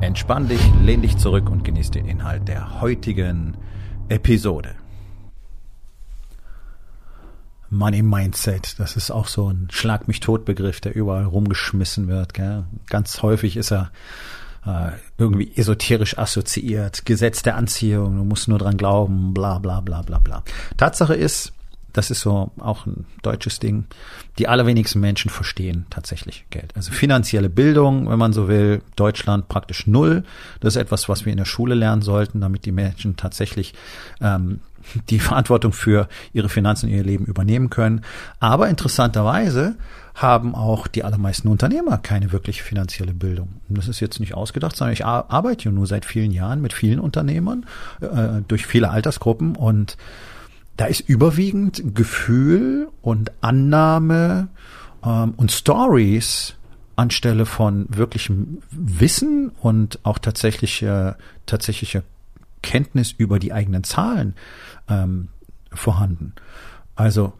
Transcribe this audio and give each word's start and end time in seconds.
Entspann 0.00 0.48
dich, 0.48 0.60
lehn 0.80 1.02
dich 1.02 1.16
zurück 1.16 1.50
und 1.50 1.64
genieß 1.64 1.90
den 1.90 2.06
Inhalt 2.06 2.46
der 2.46 2.80
heutigen 2.80 3.56
Episode. 4.08 4.76
Money 7.68 8.02
Mindset, 8.02 8.78
das 8.78 8.96
ist 8.96 9.10
auch 9.10 9.26
so 9.26 9.50
ein 9.50 9.66
Schlag 9.70 10.06
mich 10.06 10.20
tot 10.20 10.44
Begriff, 10.44 10.80
der 10.80 10.94
überall 10.94 11.24
rumgeschmissen 11.24 12.06
wird. 12.06 12.32
Gell? 12.32 12.64
Ganz 12.88 13.22
häufig 13.22 13.56
ist 13.56 13.72
er 13.72 13.90
äh, 14.64 14.92
irgendwie 15.18 15.52
esoterisch 15.56 16.16
assoziiert, 16.16 17.04
Gesetz 17.04 17.42
der 17.42 17.56
Anziehung, 17.56 18.16
du 18.16 18.24
musst 18.24 18.46
nur 18.46 18.58
dran 18.58 18.76
glauben, 18.76 19.34
bla 19.34 19.58
bla 19.58 19.80
bla 19.80 20.02
bla 20.02 20.18
bla. 20.18 20.44
Tatsache 20.76 21.14
ist, 21.14 21.52
das 21.98 22.12
ist 22.12 22.20
so 22.20 22.52
auch 22.60 22.86
ein 22.86 23.06
deutsches 23.22 23.58
Ding, 23.58 23.86
die 24.38 24.46
allerwenigsten 24.46 25.00
Menschen 25.00 25.32
verstehen 25.32 25.86
tatsächlich 25.90 26.44
Geld. 26.50 26.70
Also 26.76 26.92
finanzielle 26.92 27.50
Bildung, 27.50 28.08
wenn 28.08 28.20
man 28.20 28.32
so 28.32 28.46
will, 28.46 28.82
Deutschland 28.94 29.48
praktisch 29.48 29.88
null. 29.88 30.22
Das 30.60 30.76
ist 30.76 30.80
etwas, 30.80 31.08
was 31.08 31.24
wir 31.24 31.32
in 31.32 31.38
der 31.38 31.44
Schule 31.44 31.74
lernen 31.74 32.02
sollten, 32.02 32.40
damit 32.40 32.66
die 32.66 32.70
Menschen 32.70 33.16
tatsächlich 33.16 33.74
ähm, 34.20 34.60
die 35.10 35.18
Verantwortung 35.18 35.72
für 35.72 36.06
ihre 36.32 36.48
Finanzen 36.48 36.88
in 36.88 36.94
ihr 36.94 37.02
Leben 37.02 37.24
übernehmen 37.24 37.68
können. 37.68 38.02
Aber 38.38 38.68
interessanterweise 38.68 39.74
haben 40.14 40.54
auch 40.54 40.86
die 40.86 41.02
allermeisten 41.02 41.48
Unternehmer 41.48 41.98
keine 41.98 42.30
wirkliche 42.30 42.62
finanzielle 42.62 43.12
Bildung. 43.12 43.60
Und 43.68 43.76
das 43.76 43.88
ist 43.88 43.98
jetzt 43.98 44.20
nicht 44.20 44.34
ausgedacht, 44.34 44.76
sondern 44.76 44.92
ich 44.92 45.04
arbeite 45.04 45.64
ja 45.64 45.72
nur 45.72 45.88
seit 45.88 46.04
vielen 46.04 46.30
Jahren 46.30 46.62
mit 46.62 46.72
vielen 46.72 47.00
Unternehmern 47.00 47.66
äh, 48.00 48.40
durch 48.46 48.66
viele 48.68 48.88
Altersgruppen 48.90 49.56
und 49.56 49.96
da 50.78 50.86
ist 50.86 51.00
überwiegend 51.00 51.94
Gefühl 51.94 52.88
und 53.02 53.32
Annahme 53.40 54.48
ähm, 55.04 55.34
und 55.36 55.50
Stories 55.50 56.54
anstelle 56.94 57.46
von 57.46 57.86
wirklichem 57.90 58.62
Wissen 58.70 59.50
und 59.60 59.98
auch 60.04 60.18
tatsächliche, 60.18 61.16
tatsächliche 61.46 62.04
Kenntnis 62.62 63.10
über 63.10 63.40
die 63.40 63.52
eigenen 63.52 63.82
Zahlen 63.82 64.34
ähm, 64.88 65.28
vorhanden. 65.72 66.34
Also 66.94 67.32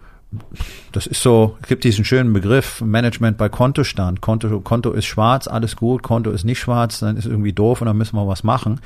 das 0.93 1.07
ist 1.07 1.23
so, 1.23 1.57
es 1.63 1.69
gibt 1.69 1.85
diesen 1.85 2.05
schönen 2.05 2.33
Begriff 2.33 2.83
Management 2.83 3.39
bei 3.39 3.49
Kontostand. 3.49 4.21
Konto, 4.21 4.61
Konto 4.61 4.93
ist 4.93 5.07
schwarz, 5.07 5.49
alles 5.49 5.77
gut, 5.77 6.03
Konto 6.03 6.31
ist 6.31 6.45
nicht 6.45 6.59
schwarz, 6.59 7.01
dann 7.01 7.17
ist 7.17 7.25
irgendwie 7.25 7.53
doof 7.53 7.81
und 7.81 7.87
dann 7.87 7.97
müssen 7.97 8.17
wir 8.17 8.27
was 8.27 8.45
machen. 8.45 8.81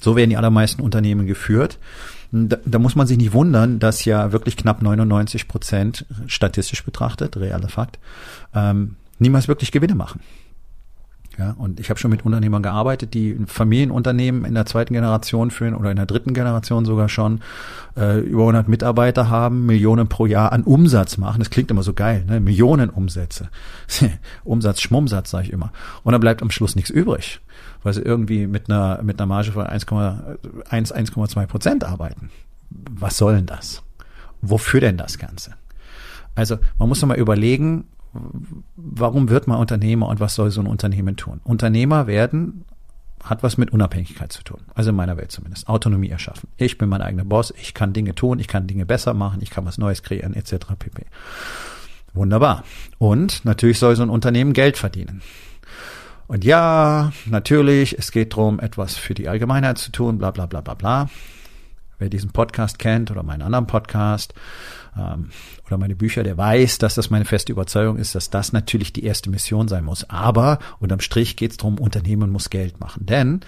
So 0.00 0.16
werden 0.16 0.30
die 0.30 0.36
allermeisten 0.36 0.80
Unternehmen 0.80 1.26
geführt. 1.26 1.78
Da, 2.30 2.56
da 2.64 2.78
muss 2.78 2.94
man 2.94 3.06
sich 3.06 3.18
nicht 3.18 3.32
wundern, 3.32 3.78
dass 3.78 4.04
ja 4.04 4.32
wirklich 4.32 4.56
knapp 4.56 4.82
99 4.82 5.48
Prozent 5.48 6.06
statistisch 6.26 6.84
betrachtet, 6.84 7.36
realer 7.36 7.68
Fakt, 7.68 7.98
ähm, 8.54 8.96
niemals 9.18 9.48
wirklich 9.48 9.72
Gewinne 9.72 9.94
machen. 9.94 10.20
Ja, 11.38 11.54
und 11.56 11.78
ich 11.78 11.88
habe 11.88 12.00
schon 12.00 12.10
mit 12.10 12.26
Unternehmern 12.26 12.64
gearbeitet, 12.64 13.14
die 13.14 13.38
Familienunternehmen 13.46 14.44
in 14.44 14.54
der 14.54 14.66
zweiten 14.66 14.92
Generation 14.92 15.52
führen 15.52 15.76
oder 15.76 15.92
in 15.92 15.96
der 15.96 16.06
dritten 16.06 16.34
Generation 16.34 16.84
sogar 16.84 17.08
schon 17.08 17.42
äh, 17.96 18.18
über 18.18 18.42
100 18.42 18.66
Mitarbeiter 18.66 19.30
haben, 19.30 19.64
Millionen 19.64 20.08
pro 20.08 20.26
Jahr 20.26 20.50
an 20.50 20.64
Umsatz 20.64 21.16
machen. 21.16 21.38
Das 21.38 21.50
klingt 21.50 21.70
immer 21.70 21.84
so 21.84 21.94
geil, 21.94 22.24
ne? 22.26 22.40
Millionen 22.40 22.90
Umsätze. 22.90 23.50
Umsatz, 24.44 24.80
Schmummsatz, 24.80 25.30
sage 25.30 25.46
ich 25.46 25.52
immer. 25.52 25.72
Und 26.02 26.10
dann 26.10 26.20
bleibt 26.20 26.42
am 26.42 26.50
Schluss 26.50 26.74
nichts 26.74 26.90
übrig, 26.90 27.40
weil 27.84 27.94
sie 27.94 28.02
irgendwie 28.02 28.48
mit 28.48 28.68
einer, 28.68 29.00
mit 29.04 29.20
einer 29.20 29.26
Marge 29.26 29.52
von 29.52 29.64
1,1, 29.64 30.92
1,2 30.92 31.46
Prozent 31.46 31.84
arbeiten. 31.84 32.30
Was 32.70 33.16
soll 33.16 33.36
denn 33.36 33.46
das? 33.46 33.84
Wofür 34.42 34.80
denn 34.80 34.96
das 34.96 35.18
Ganze? 35.18 35.52
Also 36.34 36.58
man 36.80 36.88
muss 36.88 36.98
doch 36.98 37.06
mal 37.06 37.16
überlegen, 37.16 37.84
warum 38.76 39.28
wird 39.28 39.46
man 39.46 39.58
Unternehmer 39.58 40.08
und 40.08 40.20
was 40.20 40.34
soll 40.34 40.50
so 40.50 40.60
ein 40.60 40.66
Unternehmen 40.66 41.16
tun? 41.16 41.40
Unternehmer 41.44 42.06
werden 42.06 42.64
hat 43.24 43.42
was 43.42 43.58
mit 43.58 43.72
Unabhängigkeit 43.72 44.32
zu 44.32 44.42
tun. 44.42 44.60
Also 44.74 44.90
in 44.90 44.96
meiner 44.96 45.16
Welt 45.16 45.32
zumindest. 45.32 45.68
Autonomie 45.68 46.08
erschaffen. 46.08 46.48
Ich 46.56 46.78
bin 46.78 46.88
mein 46.88 47.02
eigener 47.02 47.24
Boss, 47.24 47.52
ich 47.60 47.74
kann 47.74 47.92
Dinge 47.92 48.14
tun, 48.14 48.38
ich 48.38 48.48
kann 48.48 48.66
Dinge 48.66 48.86
besser 48.86 49.14
machen, 49.14 49.40
ich 49.42 49.50
kann 49.50 49.66
was 49.66 49.78
Neues 49.78 50.02
kreieren, 50.02 50.34
etc. 50.34 50.66
pp. 50.78 51.06
Wunderbar. 52.14 52.64
Und 52.98 53.44
natürlich 53.44 53.78
soll 53.78 53.96
so 53.96 54.02
ein 54.02 54.10
Unternehmen 54.10 54.52
Geld 54.52 54.76
verdienen. 54.76 55.22
Und 56.26 56.44
ja, 56.44 57.12
natürlich, 57.26 57.98
es 57.98 58.12
geht 58.12 58.34
darum, 58.34 58.60
etwas 58.60 58.96
für 58.96 59.14
die 59.14 59.28
Allgemeinheit 59.28 59.78
zu 59.78 59.90
tun, 59.92 60.18
bla 60.18 60.30
bla 60.30 60.46
bla 60.46 60.60
bla 60.60 60.74
bla. 60.74 61.08
Wer 61.98 62.10
diesen 62.10 62.30
Podcast 62.30 62.78
kennt 62.78 63.10
oder 63.10 63.22
meinen 63.22 63.42
anderen 63.42 63.66
Podcast, 63.66 64.34
ähm, 64.98 65.30
oder 65.66 65.78
meine 65.78 65.94
Bücher, 65.94 66.22
der 66.22 66.36
weiß, 66.36 66.78
dass 66.78 66.94
das 66.94 67.10
meine 67.10 67.24
feste 67.24 67.52
Überzeugung 67.52 67.96
ist, 67.96 68.14
dass 68.14 68.30
das 68.30 68.52
natürlich 68.52 68.92
die 68.92 69.04
erste 69.04 69.30
Mission 69.30 69.68
sein 69.68 69.84
muss. 69.84 70.08
Aber 70.10 70.58
unterm 70.80 71.00
Strich 71.00 71.36
geht 71.36 71.52
es 71.52 71.56
darum, 71.56 71.78
Unternehmen 71.78 72.30
muss 72.30 72.50
Geld 72.50 72.80
machen. 72.80 73.06
Denn 73.06 73.40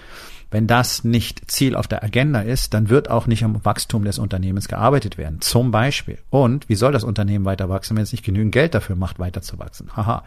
wenn 0.51 0.67
das 0.67 1.05
nicht 1.05 1.49
Ziel 1.49 1.77
auf 1.77 1.87
der 1.87 2.03
Agenda 2.03 2.41
ist, 2.41 2.73
dann 2.73 2.89
wird 2.89 3.09
auch 3.09 3.25
nicht 3.25 3.45
am 3.45 3.63
Wachstum 3.63 4.03
des 4.03 4.19
Unternehmens 4.19 4.67
gearbeitet 4.67 5.17
werden. 5.17 5.39
Zum 5.39 5.71
Beispiel. 5.71 6.17
Und 6.29 6.67
wie 6.67 6.75
soll 6.75 6.91
das 6.91 7.05
Unternehmen 7.05 7.45
weiter 7.45 7.69
wachsen, 7.69 7.95
wenn 7.95 8.03
es 8.03 8.11
nicht 8.11 8.25
genügend 8.25 8.51
Geld 8.51 8.75
dafür 8.75 8.97
macht, 8.97 9.17
weiter 9.17 9.41
zu 9.41 9.57
wachsen? 9.59 9.95
Haha. 9.95 10.23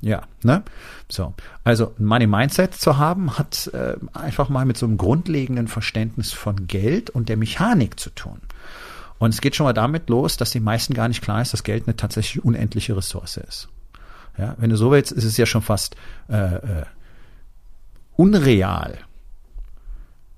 Ja, 0.00 0.22
ne? 0.42 0.64
So. 1.08 1.34
Also 1.62 1.94
ein 2.00 2.04
Money 2.04 2.26
Mindset 2.26 2.74
zu 2.74 2.98
haben, 2.98 3.38
hat 3.38 3.70
äh, 3.72 3.94
einfach 4.12 4.48
mal 4.48 4.64
mit 4.64 4.76
so 4.76 4.86
einem 4.86 4.96
grundlegenden 4.96 5.68
Verständnis 5.68 6.32
von 6.32 6.66
Geld 6.66 7.10
und 7.10 7.28
der 7.28 7.36
Mechanik 7.36 8.00
zu 8.00 8.10
tun. 8.10 8.40
Und 9.18 9.32
es 9.32 9.40
geht 9.40 9.54
schon 9.54 9.64
mal 9.64 9.72
damit 9.72 10.08
los, 10.10 10.36
dass 10.36 10.50
den 10.50 10.64
meisten 10.64 10.94
gar 10.94 11.08
nicht 11.08 11.22
klar 11.22 11.40
ist, 11.40 11.52
dass 11.52 11.62
Geld 11.62 11.86
eine 11.86 11.96
tatsächlich 11.96 12.44
unendliche 12.44 12.96
Ressource 12.96 13.36
ist. 13.36 13.68
Ja, 14.36 14.56
wenn 14.58 14.70
du 14.70 14.76
so 14.76 14.90
willst, 14.90 15.12
ist 15.12 15.24
es 15.24 15.36
ja 15.36 15.46
schon 15.46 15.62
fast 15.62 15.96
äh, 16.28 16.56
äh, 16.56 16.84
unreal. 18.16 18.98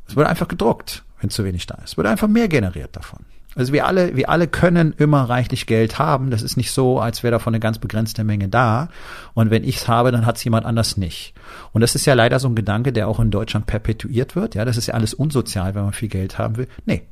Es 0.06 0.16
wird 0.16 0.26
einfach 0.26 0.48
gedruckt, 0.48 1.04
wenn 1.20 1.30
zu 1.30 1.44
wenig 1.44 1.66
da 1.66 1.76
ist. 1.76 1.92
Es 1.92 1.96
wird 1.96 2.06
einfach 2.06 2.28
mehr 2.28 2.48
generiert 2.48 2.94
davon. 2.94 3.24
Also 3.56 3.72
wir 3.72 3.86
alle, 3.86 4.14
wir 4.14 4.28
alle 4.28 4.48
können 4.48 4.92
immer 4.98 5.22
reichlich 5.22 5.66
Geld 5.66 5.98
haben. 5.98 6.30
Das 6.30 6.42
ist 6.42 6.58
nicht 6.58 6.72
so, 6.72 7.00
als 7.00 7.22
wäre 7.22 7.32
davon 7.32 7.54
eine 7.54 7.60
ganz 7.60 7.78
begrenzte 7.78 8.22
Menge 8.22 8.48
da. 8.48 8.90
Und 9.32 9.50
wenn 9.50 9.64
ich 9.64 9.76
es 9.76 9.88
habe, 9.88 10.12
dann 10.12 10.26
hat 10.26 10.36
es 10.36 10.44
jemand 10.44 10.66
anders 10.66 10.98
nicht. 10.98 11.32
Und 11.72 11.80
das 11.80 11.94
ist 11.94 12.04
ja 12.04 12.12
leider 12.12 12.38
so 12.38 12.48
ein 12.48 12.54
Gedanke, 12.54 12.92
der 12.92 13.08
auch 13.08 13.18
in 13.18 13.30
Deutschland 13.30 13.64
perpetuiert 13.64 14.36
wird. 14.36 14.54
Ja, 14.54 14.66
das 14.66 14.76
ist 14.76 14.88
ja 14.88 14.94
alles 14.94 15.14
unsozial, 15.14 15.74
wenn 15.74 15.84
man 15.84 15.94
viel 15.94 16.10
Geld 16.10 16.36
haben 16.36 16.58
will. 16.58 16.68
Nee, 16.84 17.06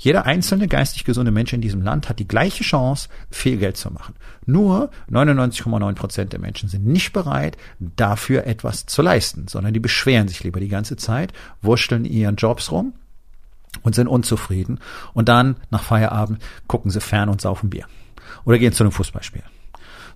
jeder 0.00 0.24
einzelne 0.24 0.66
geistig 0.66 1.04
gesunde 1.04 1.30
Mensch 1.30 1.52
in 1.52 1.60
diesem 1.60 1.82
Land 1.82 2.08
hat 2.08 2.18
die 2.18 2.26
gleiche 2.26 2.64
Chance, 2.64 3.10
viel 3.30 3.58
Geld 3.58 3.76
zu 3.76 3.90
machen. 3.90 4.14
Nur 4.46 4.90
99,9 5.10 5.94
Prozent 5.94 6.32
der 6.32 6.40
Menschen 6.40 6.70
sind 6.70 6.86
nicht 6.86 7.12
bereit, 7.12 7.58
dafür 7.78 8.46
etwas 8.46 8.86
zu 8.86 9.02
leisten, 9.02 9.46
sondern 9.46 9.74
die 9.74 9.80
beschweren 9.80 10.26
sich 10.26 10.42
lieber 10.42 10.58
die 10.58 10.68
ganze 10.68 10.96
Zeit, 10.96 11.34
wursteln 11.60 12.06
ihren 12.06 12.36
Jobs 12.36 12.72
rum 12.72 12.94
und 13.82 13.94
sind 13.94 14.08
unzufrieden. 14.08 14.80
Und 15.12 15.28
dann 15.28 15.56
nach 15.68 15.82
Feierabend 15.82 16.42
gucken 16.66 16.90
sie 16.90 17.02
fern 17.02 17.28
und 17.28 17.42
saufen 17.42 17.68
Bier. 17.68 17.84
Oder 18.46 18.58
gehen 18.58 18.72
zu 18.72 18.82
einem 18.82 18.92
Fußballspiel. 18.92 19.42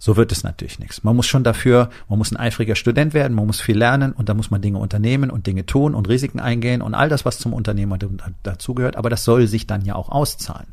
So 0.05 0.19
wird 0.19 0.33
es 0.33 0.45
natürlich 0.45 0.79
nichts. 0.79 1.03
Man 1.03 1.17
muss 1.17 1.25
schon 1.25 1.45
dafür, 1.45 1.89
man 2.11 2.19
muss 2.19 2.31
ein 2.31 2.37
eifriger 2.37 2.75
Student 2.75 3.15
werden, 3.15 3.33
man 3.33 3.47
muss 3.47 3.63
viel 3.63 3.79
lernen 3.79 4.13
und 4.13 4.29
da 4.29 4.35
muss 4.35 4.51
man 4.51 4.61
Dinge 4.61 4.77
unternehmen 4.77 5.31
und 5.31 5.47
Dinge 5.47 5.65
tun 5.65 5.95
und 5.95 6.11
Risiken 6.11 6.41
eingehen 6.41 6.83
und 6.83 6.93
all 6.93 7.09
das, 7.09 7.25
was 7.25 7.39
zum 7.39 7.55
Unternehmer 7.55 7.97
dazugehört. 8.43 8.97
Aber 8.97 9.09
das 9.09 9.25
soll 9.25 9.47
sich 9.47 9.67
dann 9.67 9.83
ja 9.87 9.95
auch 9.95 10.11
auszahlen. 10.11 10.67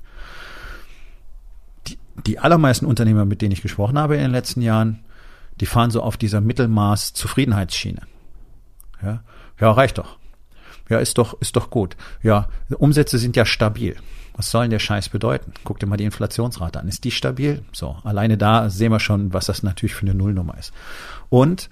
Die, 1.88 1.98
die 2.28 2.40
allermeisten 2.40 2.86
Unternehmer, 2.86 3.24
mit 3.24 3.42
denen 3.42 3.54
ich 3.54 3.62
gesprochen 3.62 3.98
habe 3.98 4.18
in 4.18 4.22
den 4.22 4.32
letzten 4.32 4.62
Jahren, 4.62 5.00
die 5.62 5.66
fahren 5.66 5.92
so 5.92 6.04
auf 6.04 6.18
dieser 6.18 6.42
Mittelmaß-Zufriedenheitsschiene. 6.42 8.02
Ja, 9.02 9.24
ja, 9.62 9.72
reicht 9.72 9.98
doch. 9.98 10.18
Ja, 10.90 11.00
ist 11.00 11.18
doch, 11.18 11.40
ist 11.40 11.56
doch 11.56 11.70
gut. 11.70 11.96
Ja, 12.22 12.50
Umsätze 12.78 13.18
sind 13.18 13.38
ja 13.38 13.46
stabil. 13.46 13.96
Was 14.34 14.50
soll 14.50 14.64
denn 14.64 14.72
der 14.72 14.80
Scheiß 14.80 15.10
bedeuten? 15.10 15.54
Guck 15.64 15.80
dir 15.80 15.88
mal 15.88 15.98
die 15.98 16.06
Inflationsrate 16.06 16.80
an. 16.80 16.88
Ist 16.88 17.04
die 17.04 17.12
stabil? 17.12 17.64
So, 17.72 17.98
alleine 18.04 18.38
da 18.38 18.70
sehen 18.70 18.92
wir 18.92 19.00
schon, 19.00 19.34
was 19.34 19.46
das 19.46 19.64
natürlich 19.64 19.94
für 19.94 20.06
eine 20.06 20.16
Nullnummer 20.16 20.58
ist. 20.58 20.74
Und 21.30 21.70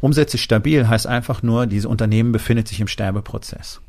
Umsätze 0.00 0.36
stabil 0.36 0.86
heißt 0.86 1.06
einfach 1.06 1.42
nur, 1.42 1.66
diese 1.66 1.88
Unternehmen 1.88 2.32
befindet 2.32 2.68
sich 2.68 2.80
im 2.80 2.88
Sterbeprozess. 2.88 3.80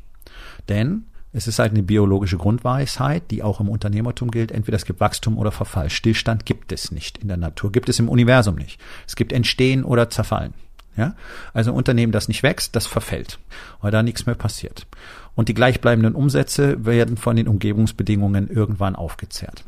Denn 0.68 1.04
es 1.32 1.46
ist 1.46 1.58
halt 1.58 1.72
eine 1.72 1.82
biologische 1.82 2.38
Grundweisheit, 2.38 3.30
die 3.30 3.42
auch 3.42 3.60
im 3.60 3.68
Unternehmertum 3.68 4.30
gilt. 4.30 4.50
Entweder 4.50 4.76
es 4.76 4.86
gibt 4.86 5.00
Wachstum 5.00 5.36
oder 5.36 5.52
Verfall. 5.52 5.90
Stillstand 5.90 6.46
gibt 6.46 6.72
es 6.72 6.90
nicht 6.90 7.18
in 7.18 7.28
der 7.28 7.36
Natur, 7.36 7.70
gibt 7.70 7.90
es 7.90 7.98
im 7.98 8.08
Universum 8.08 8.54
nicht. 8.54 8.80
Es 9.06 9.16
gibt 9.16 9.32
Entstehen 9.32 9.84
oder 9.84 10.08
Zerfallen. 10.08 10.54
Ja? 10.96 11.14
Also 11.52 11.70
ein 11.70 11.76
Unternehmen, 11.76 12.12
das 12.12 12.28
nicht 12.28 12.42
wächst, 12.42 12.76
das 12.76 12.86
verfällt, 12.86 13.38
weil 13.80 13.90
da 13.90 14.02
nichts 14.02 14.26
mehr 14.26 14.34
passiert. 14.34 14.86
Und 15.34 15.48
die 15.48 15.54
gleichbleibenden 15.54 16.14
Umsätze 16.14 16.84
werden 16.84 17.16
von 17.16 17.36
den 17.36 17.48
Umgebungsbedingungen 17.48 18.48
irgendwann 18.48 18.96
aufgezehrt. 18.96 19.64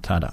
Tada. 0.00 0.32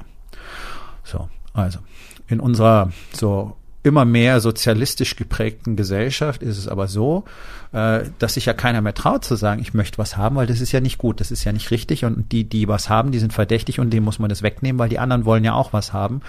So, 1.04 1.30
also 1.54 1.80
in 2.28 2.40
unserer 2.40 2.92
so 3.12 3.58
immer 3.82 4.04
mehr 4.04 4.42
sozialistisch 4.42 5.16
geprägten 5.16 5.76
Gesellschaft 5.76 6.44
ist 6.44 6.58
es 6.58 6.68
aber 6.68 6.88
so, 6.88 7.24
äh, 7.72 8.02
dass 8.20 8.34
sich 8.34 8.46
ja 8.46 8.54
keiner 8.54 8.82
mehr 8.82 8.94
traut 8.94 9.24
zu 9.24 9.36
sagen, 9.36 9.62
ich 9.62 9.74
möchte 9.74 9.98
was 9.98 10.18
haben, 10.18 10.36
weil 10.36 10.48
das 10.48 10.60
ist 10.60 10.72
ja 10.72 10.82
nicht 10.82 10.98
gut, 10.98 11.22
das 11.22 11.32
ist 11.32 11.46
ja 11.46 11.54
nicht 11.54 11.72
richtig 11.72 12.04
und 12.04 12.32
die, 12.32 12.44
die 12.44 12.68
was 12.68 12.90
haben, 12.90 13.12
die 13.12 13.20
sind 13.20 13.32
verdächtig 13.32 13.80
und 13.80 13.92
dem 13.92 14.04
muss 14.04 14.20
man 14.20 14.30
das 14.30 14.44
wegnehmen, 14.44 14.80
weil 14.80 14.90
die 14.90 15.00
anderen 15.00 15.24
wollen 15.24 15.46
ja 15.46 15.54
auch 15.54 15.72
was 15.72 15.94
haben. 15.94 16.22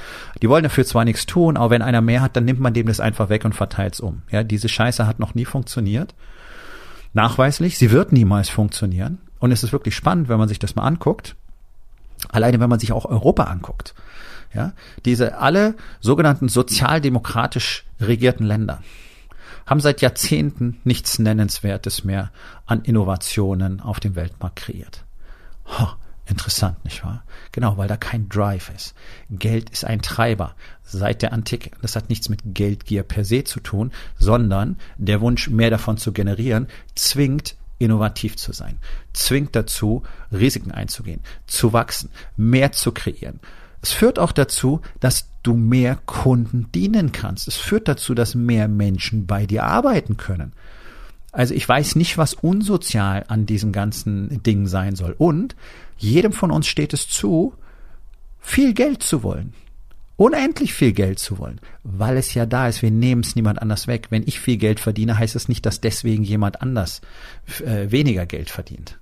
Die 0.43 0.49
wollen 0.49 0.63
dafür 0.63 0.85
zwar 0.85 1.05
nichts 1.05 1.27
tun, 1.27 1.57
aber 1.57 1.71
wenn 1.71 1.83
einer 1.83 2.01
mehr 2.01 2.23
hat, 2.23 2.37
dann 2.37 2.45
nimmt 2.45 2.61
man 2.61 2.75
dem 2.75 2.87
das 2.87 3.01
einfach 3.01 3.29
weg 3.31 3.45
und 3.45 3.55
verteilt 3.55 3.95
es 3.95 4.01
um. 4.01 4.23
Ja, 4.31 4.45
diese 4.45 4.69
Scheiße 4.69 5.07
hat 5.07 5.19
noch 5.19 5.35
nie 5.35 5.45
funktioniert. 5.45 6.15
Nachweislich, 7.15 7.79
sie 7.79 7.91
wird 7.91 8.13
niemals 8.13 8.49
funktionieren. 8.49 9.19
Und 9.41 9.51
es 9.51 9.65
ist 9.65 9.73
wirklich 9.73 9.97
spannend, 9.97 10.29
wenn 10.29 10.39
man 10.39 10.49
sich 10.49 10.61
das 10.61 10.77
mal 10.77 10.85
anguckt. 10.85 11.35
Alleine, 12.29 12.61
wenn 12.61 12.69
man 12.69 12.79
sich 12.79 12.93
auch 12.93 13.07
Europa 13.07 13.45
anguckt. 13.45 13.95
Ja, 14.53 14.73
diese 15.05 15.39
alle 15.39 15.77
sogenannten 16.01 16.49
sozialdemokratisch 16.49 17.85
regierten 18.01 18.45
Länder 18.45 18.83
haben 19.67 19.81
seit 19.81 20.01
Jahrzehnten 20.01 20.81
nichts 20.83 21.21
Nennenswertes 21.21 22.03
mehr 22.03 22.33
an 22.67 22.83
Innovationen 22.83 23.81
auf 23.81 24.01
dem 24.01 24.17
Weltmarkt 24.17 24.57
kreiert. 24.57 25.05
Ho, 25.67 25.87
interessant, 26.27 26.85
nicht 26.85 27.05
wahr? 27.05 27.23
Genau, 27.53 27.77
weil 27.77 27.87
da 27.87 27.97
kein 27.97 28.29
Drive 28.29 28.73
ist. 28.75 28.95
Geld 29.31 29.71
ist 29.71 29.85
ein 29.85 30.03
Treiber 30.03 30.57
seit 30.83 31.23
der 31.23 31.33
Antike. 31.33 31.71
Das 31.83 31.95
hat 31.95 32.09
nichts 32.09 32.29
mit 32.29 32.41
Geldgier 32.47 33.05
per 33.05 33.25
se 33.25 33.45
zu 33.45 33.61
tun, 33.61 33.93
sondern 34.19 34.77
der 34.99 35.21
Wunsch, 35.21 35.49
mehr 35.49 35.71
davon 35.71 35.99
zu 35.99 36.11
generieren, 36.13 36.67
zwingt 36.97 37.55
innovativ 37.79 38.37
zu 38.37 38.53
sein, 38.53 38.79
zwingt 39.13 39.55
dazu, 39.55 40.03
Risiken 40.33 40.73
einzugehen, 40.73 41.23
zu 41.47 41.73
wachsen, 41.73 42.11
mehr 42.37 42.73
zu 42.73 42.93
kreieren, 42.93 43.41
es 43.83 43.93
führt 43.93 44.19
auch 44.19 44.33
dazu, 44.33 44.81
dass 45.01 45.29
du 45.43 45.55
mehr 45.55 45.99
Kunden 46.07 46.71
dienen 46.73 47.13
kannst. 47.13 47.49
Es 47.49 47.57
führt 47.57 47.89
dazu, 47.89 48.15
dass 48.15 48.35
mehr 48.35 48.69
Menschen 48.69 49.27
bei 49.27 49.47
dir 49.47 49.65
arbeiten 49.65 50.17
können. 50.17 50.53
Also 51.33 51.55
ich 51.55 51.67
weiß 51.69 51.97
nicht, 51.97 52.19
was 52.19 52.35
unsozial 52.35 53.25
an 53.29 53.47
diesen 53.47 53.73
ganzen 53.73 54.43
Dingen 54.43 54.67
sein 54.67 54.97
soll. 54.97 55.15
Und 55.17 55.57
jedem 55.97 56.33
von 56.33 56.51
uns 56.51 56.67
steht 56.67 56.93
es 56.93 57.09
zu, 57.09 57.55
viel 58.41 58.75
Geld 58.75 59.03
zu 59.03 59.23
wollen. 59.23 59.55
Unendlich 60.17 60.75
viel 60.75 60.93
Geld 60.93 61.19
zu 61.19 61.39
wollen, 61.39 61.63
weil 61.83 62.19
es 62.19 62.35
ja 62.35 62.45
da 62.45 62.69
ist. 62.69 62.83
Wir 62.83 62.91
nehmen 62.91 63.23
es 63.23 63.37
niemand 63.37 63.63
anders 63.63 63.87
weg. 63.87 64.09
Wenn 64.11 64.25
ich 64.27 64.39
viel 64.39 64.59
Geld 64.59 64.79
verdiene, 64.79 65.17
heißt 65.17 65.35
es 65.35 65.49
nicht, 65.49 65.65
dass 65.65 65.81
deswegen 65.81 66.25
jemand 66.25 66.61
anders 66.61 67.01
äh, 67.65 67.91
weniger 67.91 68.27
Geld 68.27 68.51
verdient. 68.51 68.99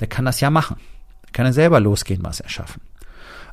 Der 0.00 0.08
kann 0.08 0.24
das 0.24 0.40
ja 0.40 0.50
machen. 0.50 0.76
Der 1.24 1.32
kann 1.32 1.46
er 1.46 1.52
selber 1.52 1.78
losgehen, 1.78 2.24
was 2.24 2.40
erschaffen. 2.40 2.80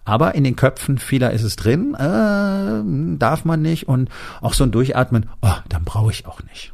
Aber 0.06 0.36
in 0.36 0.44
den 0.44 0.56
Köpfen 0.56 0.98
vieler 0.98 1.32
ist 1.32 1.44
es 1.44 1.56
drin, 1.56 1.96
äh, 1.96 3.18
darf 3.18 3.46
man 3.46 3.62
nicht 3.62 3.88
und 3.88 4.10
auch 4.42 4.54
so 4.54 4.64
ein 4.64 4.72
Durchatmen, 4.72 5.30
oh, 5.42 5.56
dann 5.70 5.86
brauche 5.86 6.12
ich 6.12 6.26
auch 6.26 6.44
nicht. 6.44 6.74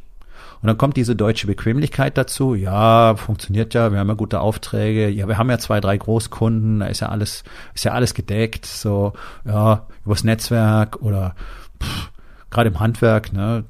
Und 0.62 0.66
dann 0.66 0.76
kommt 0.76 0.96
diese 0.96 1.16
deutsche 1.16 1.46
Bequemlichkeit 1.46 2.18
dazu. 2.18 2.54
Ja, 2.54 3.16
funktioniert 3.16 3.72
ja. 3.72 3.92
Wir 3.92 3.98
haben 3.98 4.08
ja 4.08 4.14
gute 4.14 4.40
Aufträge. 4.40 5.08
Ja, 5.08 5.26
wir 5.26 5.38
haben 5.38 5.48
ja 5.48 5.58
zwei, 5.58 5.80
drei 5.80 5.96
Großkunden. 5.96 6.80
Da 6.80 6.86
ist 6.86 7.00
ja 7.00 7.08
alles, 7.08 7.44
ist 7.74 7.84
ja 7.84 7.92
alles 7.92 8.12
gedeckt. 8.12 8.66
So, 8.66 9.14
ja, 9.46 9.86
übers 10.04 10.22
Netzwerk 10.22 11.00
oder 11.00 11.34
pff, 11.82 12.10
gerade 12.50 12.68
im 12.68 12.78
Handwerk, 12.78 13.32
ne, 13.32 13.64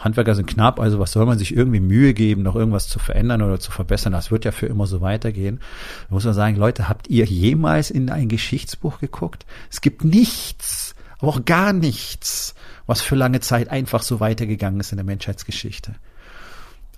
Handwerker 0.00 0.34
sind 0.34 0.46
knapp, 0.46 0.80
also 0.80 0.98
was 0.98 1.12
soll 1.12 1.26
man 1.26 1.38
sich 1.38 1.54
irgendwie 1.54 1.80
Mühe 1.80 2.14
geben, 2.14 2.42
noch 2.42 2.56
irgendwas 2.56 2.88
zu 2.88 2.98
verändern 2.98 3.42
oder 3.42 3.60
zu 3.60 3.70
verbessern? 3.70 4.12
Das 4.12 4.30
wird 4.30 4.44
ja 4.44 4.50
für 4.50 4.66
immer 4.66 4.86
so 4.86 5.00
weitergehen. 5.00 5.60
Da 6.08 6.14
muss 6.14 6.24
man 6.24 6.34
sagen, 6.34 6.56
Leute, 6.56 6.88
habt 6.88 7.08
ihr 7.08 7.26
jemals 7.26 7.90
in 7.90 8.10
ein 8.10 8.28
Geschichtsbuch 8.28 8.98
geguckt? 8.98 9.44
Es 9.70 9.80
gibt 9.80 10.02
nichts, 10.02 10.94
aber 11.18 11.28
auch 11.28 11.44
gar 11.44 11.72
nichts, 11.72 12.54
was 12.86 13.02
für 13.02 13.14
lange 13.14 13.40
Zeit 13.40 13.70
einfach 13.70 14.02
so 14.02 14.20
weitergegangen 14.20 14.80
ist 14.80 14.92
in 14.92 14.96
der 14.96 15.04
Menschheitsgeschichte. 15.04 15.94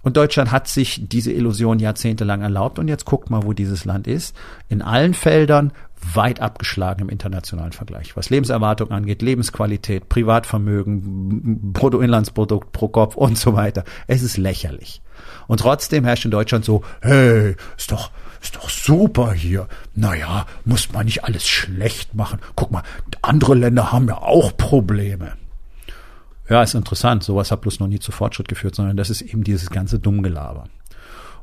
Und 0.02 0.16
Deutschland 0.16 0.50
hat 0.50 0.68
sich 0.68 1.08
diese 1.08 1.32
Illusion 1.32 1.78
jahrzehntelang 1.78 2.42
erlaubt 2.42 2.78
und 2.78 2.88
jetzt 2.88 3.04
guckt 3.04 3.30
mal, 3.30 3.44
wo 3.44 3.52
dieses 3.52 3.84
Land 3.84 4.06
ist. 4.06 4.36
In 4.68 4.82
allen 4.82 5.14
Feldern 5.14 5.72
weit 6.14 6.40
abgeschlagen 6.40 7.02
im 7.02 7.08
internationalen 7.08 7.72
Vergleich. 7.72 8.16
Was 8.16 8.30
Lebenserwartung 8.30 8.90
angeht, 8.90 9.22
Lebensqualität, 9.22 10.08
Privatvermögen, 10.08 11.72
Bruttoinlandsprodukt 11.72 12.72
pro 12.72 12.88
Kopf 12.88 13.14
und 13.14 13.38
so 13.38 13.54
weiter. 13.54 13.84
Es 14.08 14.22
ist 14.22 14.36
lächerlich. 14.36 15.00
Und 15.46 15.60
trotzdem 15.60 16.04
herrscht 16.04 16.24
in 16.24 16.30
Deutschland 16.32 16.64
so, 16.64 16.82
hey, 17.00 17.54
ist 17.76 17.92
doch, 17.92 18.10
ist 18.40 18.56
doch 18.56 18.68
super 18.68 19.32
hier. 19.32 19.68
Naja, 19.94 20.46
muss 20.64 20.92
man 20.92 21.06
nicht 21.06 21.24
alles 21.24 21.46
schlecht 21.46 22.14
machen. 22.14 22.40
Guck 22.56 22.72
mal, 22.72 22.82
andere 23.22 23.54
Länder 23.54 23.92
haben 23.92 24.08
ja 24.08 24.18
auch 24.18 24.56
Probleme. 24.56 25.34
Ja, 26.52 26.62
ist 26.62 26.74
interessant. 26.74 27.22
Sowas 27.22 27.50
hat 27.50 27.62
bloß 27.62 27.80
noch 27.80 27.88
nie 27.88 27.98
zu 27.98 28.12
Fortschritt 28.12 28.46
geführt, 28.46 28.74
sondern 28.74 28.94
das 28.94 29.08
ist 29.08 29.22
eben 29.22 29.42
dieses 29.42 29.70
ganze 29.70 29.98
Dummgelaber. 29.98 30.64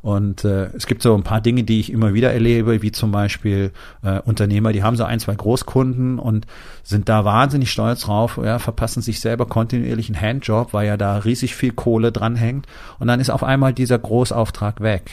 Und 0.04 0.46
äh, 0.46 0.68
es 0.76 0.86
gibt 0.86 1.02
so 1.02 1.16
ein 1.16 1.24
paar 1.24 1.42
Dinge, 1.42 1.64
die 1.64 1.80
ich 1.80 1.92
immer 1.92 2.14
wieder 2.14 2.32
erlebe, 2.32 2.84
wie 2.84 2.92
zum 2.92 3.12
Beispiel 3.12 3.72
äh, 4.04 4.20
Unternehmer, 4.20 4.72
die 4.72 4.84
haben 4.84 4.96
so 4.98 5.06
ein, 5.06 5.20
zwei 5.20 5.34
Großkunden 5.34 6.20
und 6.20 6.46
sind 6.84 7.10
da 7.10 7.26
wahnsinnig 7.26 7.72
stolz 7.72 8.02
drauf, 8.02 8.40
ja, 8.44 8.60
verpassen 8.60 9.02
sich 9.02 9.20
selber 9.20 9.48
kontinuierlich 9.48 10.10
einen 10.10 10.22
Handjob, 10.22 10.74
weil 10.74 10.86
ja 10.86 10.96
da 10.96 11.18
riesig 11.18 11.56
viel 11.56 11.72
Kohle 11.72 12.12
dranhängt. 12.12 12.68
Und 13.00 13.08
dann 13.08 13.20
ist 13.20 13.32
auf 13.32 13.44
einmal 13.44 13.74
dieser 13.74 13.98
Großauftrag 13.98 14.80
weg. 14.82 15.10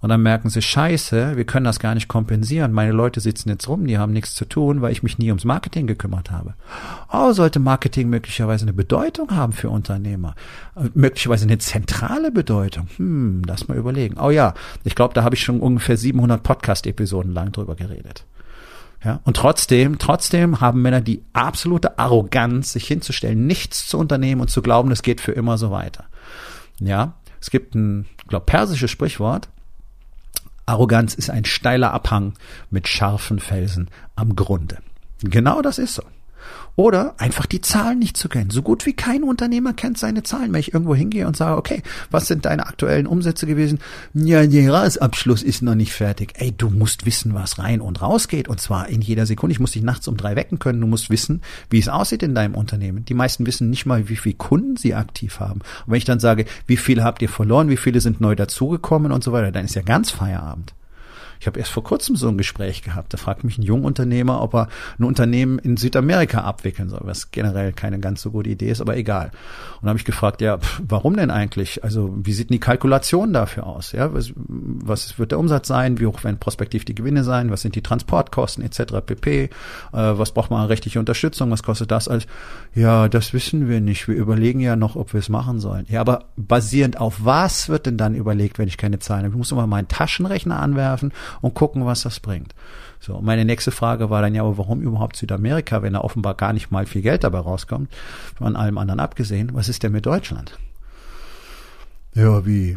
Und 0.00 0.08
dann 0.08 0.22
merken 0.22 0.48
sie, 0.48 0.62
scheiße, 0.62 1.36
wir 1.36 1.44
können 1.44 1.66
das 1.66 1.78
gar 1.78 1.94
nicht 1.94 2.08
kompensieren. 2.08 2.72
Meine 2.72 2.92
Leute 2.92 3.20
sitzen 3.20 3.50
jetzt 3.50 3.68
rum, 3.68 3.86
die 3.86 3.98
haben 3.98 4.12
nichts 4.12 4.34
zu 4.34 4.46
tun, 4.46 4.80
weil 4.80 4.92
ich 4.92 5.02
mich 5.02 5.18
nie 5.18 5.28
ums 5.28 5.44
Marketing 5.44 5.86
gekümmert 5.86 6.30
habe. 6.30 6.54
Oh, 7.12 7.32
sollte 7.32 7.60
Marketing 7.60 8.08
möglicherweise 8.08 8.64
eine 8.64 8.72
Bedeutung 8.72 9.30
haben 9.30 9.52
für 9.52 9.68
Unternehmer? 9.68 10.34
Möglicherweise 10.94 11.44
eine 11.44 11.58
zentrale 11.58 12.30
Bedeutung? 12.30 12.88
Hm, 12.96 13.42
lass 13.46 13.68
mal 13.68 13.76
überlegen. 13.76 14.16
Oh 14.18 14.30
ja, 14.30 14.54
ich 14.84 14.94
glaube, 14.94 15.12
da 15.12 15.22
habe 15.22 15.34
ich 15.34 15.42
schon 15.42 15.60
ungefähr 15.60 15.98
700 15.98 16.42
Podcast-Episoden 16.42 17.32
lang 17.32 17.52
drüber 17.52 17.74
geredet. 17.74 18.24
Ja, 19.04 19.20
und 19.24 19.36
trotzdem, 19.36 19.98
trotzdem 19.98 20.60
haben 20.60 20.82
Männer 20.82 21.00
die 21.00 21.22
absolute 21.32 21.98
Arroganz, 21.98 22.72
sich 22.72 22.86
hinzustellen, 22.86 23.46
nichts 23.46 23.86
zu 23.86 23.98
unternehmen 23.98 24.42
und 24.42 24.50
zu 24.50 24.60
glauben, 24.62 24.90
es 24.90 25.02
geht 25.02 25.20
für 25.20 25.32
immer 25.32 25.56
so 25.58 25.70
weiter. 25.70 26.04
Ja, 26.80 27.14
es 27.40 27.50
gibt 27.50 27.74
ein, 27.74 28.06
glaube 28.28 28.44
persisches 28.44 28.90
Sprichwort, 28.90 29.48
Arroganz 30.70 31.14
ist 31.14 31.30
ein 31.30 31.44
steiler 31.44 31.92
Abhang 31.92 32.34
mit 32.70 32.86
scharfen 32.86 33.40
Felsen 33.40 33.90
am 34.14 34.36
Grunde. 34.36 34.78
Genau 35.22 35.62
das 35.62 35.78
ist 35.78 35.94
so. 35.94 36.02
Oder 36.80 37.12
einfach 37.18 37.44
die 37.44 37.60
Zahlen 37.60 37.98
nicht 37.98 38.16
zu 38.16 38.30
kennen. 38.30 38.48
So 38.48 38.62
gut 38.62 38.86
wie 38.86 38.94
kein 38.94 39.22
Unternehmer 39.22 39.74
kennt 39.74 39.98
seine 39.98 40.22
Zahlen. 40.22 40.50
Wenn 40.50 40.60
ich 40.60 40.72
irgendwo 40.72 40.94
hingehe 40.94 41.26
und 41.26 41.36
sage, 41.36 41.58
okay, 41.58 41.82
was 42.10 42.26
sind 42.26 42.46
deine 42.46 42.66
aktuellen 42.66 43.06
Umsätze 43.06 43.46
gewesen? 43.46 43.80
Ja, 44.14 44.46
der 44.46 44.62
Jahresabschluss 44.62 45.42
ist 45.42 45.60
noch 45.60 45.74
nicht 45.74 45.92
fertig. 45.92 46.32
Ey, 46.36 46.54
du 46.56 46.70
musst 46.70 47.04
wissen, 47.04 47.34
was 47.34 47.58
rein 47.58 47.82
und 47.82 48.00
raus 48.00 48.28
geht. 48.28 48.48
Und 48.48 48.62
zwar 48.62 48.88
in 48.88 49.02
jeder 49.02 49.26
Sekunde. 49.26 49.52
Ich 49.52 49.60
muss 49.60 49.72
dich 49.72 49.82
nachts 49.82 50.08
um 50.08 50.16
drei 50.16 50.36
wecken 50.36 50.58
können. 50.58 50.80
Du 50.80 50.86
musst 50.86 51.10
wissen, 51.10 51.42
wie 51.68 51.80
es 51.80 51.90
aussieht 51.90 52.22
in 52.22 52.34
deinem 52.34 52.54
Unternehmen. 52.54 53.04
Die 53.04 53.12
meisten 53.12 53.44
wissen 53.44 53.68
nicht 53.68 53.84
mal, 53.84 54.08
wie 54.08 54.16
viele 54.16 54.36
Kunden 54.36 54.76
sie 54.76 54.94
aktiv 54.94 55.38
haben. 55.38 55.60
Und 55.84 55.88
wenn 55.92 55.98
ich 55.98 56.06
dann 56.06 56.18
sage, 56.18 56.46
wie 56.66 56.78
viele 56.78 57.04
habt 57.04 57.20
ihr 57.20 57.28
verloren, 57.28 57.68
wie 57.68 57.76
viele 57.76 58.00
sind 58.00 58.22
neu 58.22 58.34
dazugekommen 58.34 59.12
und 59.12 59.22
so 59.22 59.32
weiter, 59.32 59.52
dann 59.52 59.66
ist 59.66 59.74
ja 59.74 59.82
ganz 59.82 60.10
Feierabend. 60.12 60.72
Ich 61.40 61.46
habe 61.46 61.58
erst 61.58 61.72
vor 61.72 61.82
kurzem 61.82 62.16
so 62.16 62.28
ein 62.28 62.36
Gespräch 62.36 62.82
gehabt. 62.82 63.14
Da 63.14 63.16
fragt 63.16 63.44
mich 63.44 63.56
ein 63.56 63.62
Jungunternehmer, 63.62 64.42
ob 64.42 64.54
er 64.54 64.68
ein 64.98 65.04
Unternehmen 65.04 65.58
in 65.58 65.78
Südamerika 65.78 66.42
abwickeln 66.42 66.90
soll, 66.90 67.00
was 67.04 67.30
generell 67.30 67.72
keine 67.72 67.98
ganz 67.98 68.20
so 68.20 68.30
gute 68.30 68.50
Idee 68.50 68.70
ist, 68.70 68.82
aber 68.82 68.98
egal. 68.98 69.30
Und 69.80 69.88
habe 69.88 69.98
ich 69.98 70.04
gefragt, 70.04 70.42
ja, 70.42 70.58
pff, 70.58 70.82
warum 70.86 71.16
denn 71.16 71.30
eigentlich? 71.30 71.82
Also 71.82 72.14
wie 72.14 72.34
sieht 72.34 72.50
denn 72.50 72.56
die 72.56 72.60
Kalkulation 72.60 73.32
dafür 73.32 73.66
aus? 73.66 73.92
Ja, 73.92 74.12
was, 74.12 74.32
was 74.36 75.18
wird 75.18 75.30
der 75.30 75.38
Umsatz 75.38 75.66
sein? 75.66 75.98
Wie 75.98 76.04
hoch 76.04 76.22
werden 76.24 76.38
prospektiv 76.38 76.84
die 76.84 76.94
Gewinne 76.94 77.24
sein? 77.24 77.50
Was 77.50 77.62
sind 77.62 77.74
die 77.74 77.82
Transportkosten 77.82 78.62
etc. 78.62 79.00
pp? 79.04 79.44
Äh, 79.44 79.48
was 79.92 80.32
braucht 80.32 80.50
man 80.50 80.60
an 80.60 80.66
rechtliche 80.66 80.98
Unterstützung? 80.98 81.50
Was 81.50 81.62
kostet 81.62 81.90
das 81.90 82.06
alles? 82.06 82.26
Ja, 82.74 83.08
das 83.08 83.32
wissen 83.32 83.66
wir 83.66 83.80
nicht. 83.80 84.08
Wir 84.08 84.16
überlegen 84.16 84.60
ja 84.60 84.76
noch, 84.76 84.94
ob 84.94 85.14
wir 85.14 85.20
es 85.20 85.30
machen 85.30 85.58
sollen. 85.58 85.86
Ja, 85.88 86.02
aber 86.02 86.26
basierend 86.36 87.00
auf 87.00 87.24
was 87.24 87.70
wird 87.70 87.86
denn 87.86 87.96
dann 87.96 88.14
überlegt, 88.14 88.58
wenn 88.58 88.68
ich 88.68 88.76
keine 88.76 88.98
Zahlen 88.98 89.20
habe? 89.24 89.32
Ich 89.32 89.38
muss 89.38 89.52
immer 89.52 89.66
meinen 89.66 89.88
Taschenrechner 89.88 90.60
anwerfen 90.60 91.12
und 91.40 91.54
gucken, 91.54 91.86
was 91.86 92.02
das 92.02 92.20
bringt. 92.20 92.54
So, 93.00 93.20
meine 93.20 93.44
nächste 93.44 93.70
Frage 93.70 94.10
war 94.10 94.22
dann 94.22 94.34
ja, 94.34 94.42
aber 94.42 94.58
warum 94.58 94.80
überhaupt 94.82 95.16
Südamerika, 95.16 95.82
wenn 95.82 95.94
da 95.94 96.00
offenbar 96.00 96.34
gar 96.34 96.52
nicht 96.52 96.70
mal 96.70 96.86
viel 96.86 97.02
Geld 97.02 97.24
dabei 97.24 97.38
rauskommt, 97.38 97.90
von 98.36 98.56
allem 98.56 98.78
anderen 98.78 99.00
abgesehen, 99.00 99.54
was 99.54 99.68
ist 99.68 99.82
denn 99.82 99.92
mit 99.92 100.06
Deutschland? 100.06 100.58
Ja, 102.14 102.44
wie? 102.44 102.76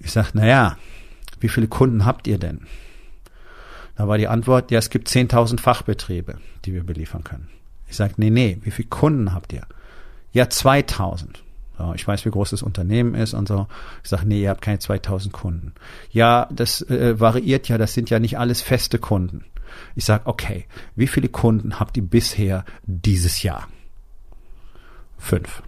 Ich 0.00 0.12
sag, 0.12 0.32
na 0.34 0.46
ja, 0.46 0.76
wie 1.40 1.48
viele 1.48 1.68
Kunden 1.68 2.04
habt 2.04 2.26
ihr 2.26 2.38
denn? 2.38 2.62
Da 3.96 4.08
war 4.08 4.18
die 4.18 4.28
Antwort, 4.28 4.70
ja, 4.70 4.78
es 4.78 4.90
gibt 4.90 5.08
10.000 5.08 5.60
Fachbetriebe, 5.60 6.38
die 6.64 6.72
wir 6.72 6.84
beliefern 6.84 7.22
können. 7.22 7.48
Ich 7.88 7.96
sag, 7.96 8.18
nee, 8.18 8.30
nee, 8.30 8.58
wie 8.62 8.72
viele 8.72 8.88
Kunden 8.88 9.32
habt 9.32 9.52
ihr? 9.52 9.66
Ja, 10.32 10.50
2000. 10.50 11.43
Ja, 11.78 11.92
ich 11.94 12.06
weiß, 12.06 12.24
wie 12.24 12.30
groß 12.30 12.50
das 12.50 12.62
Unternehmen 12.62 13.14
ist 13.14 13.34
und 13.34 13.48
so. 13.48 13.66
Ich 14.02 14.10
sage, 14.10 14.26
nee, 14.26 14.42
ihr 14.42 14.50
habt 14.50 14.62
keine 14.62 14.78
2000 14.78 15.32
Kunden. 15.32 15.72
Ja, 16.10 16.48
das 16.52 16.82
äh, 16.82 17.18
variiert 17.18 17.68
ja, 17.68 17.78
das 17.78 17.94
sind 17.94 18.10
ja 18.10 18.20
nicht 18.20 18.38
alles 18.38 18.62
feste 18.62 18.98
Kunden. 18.98 19.44
Ich 19.96 20.04
sage, 20.04 20.26
okay, 20.26 20.66
wie 20.94 21.08
viele 21.08 21.28
Kunden 21.28 21.80
habt 21.80 21.96
ihr 21.96 22.04
bisher 22.04 22.64
dieses 22.84 23.42
Jahr? 23.42 23.68
Fünf. 25.18 25.62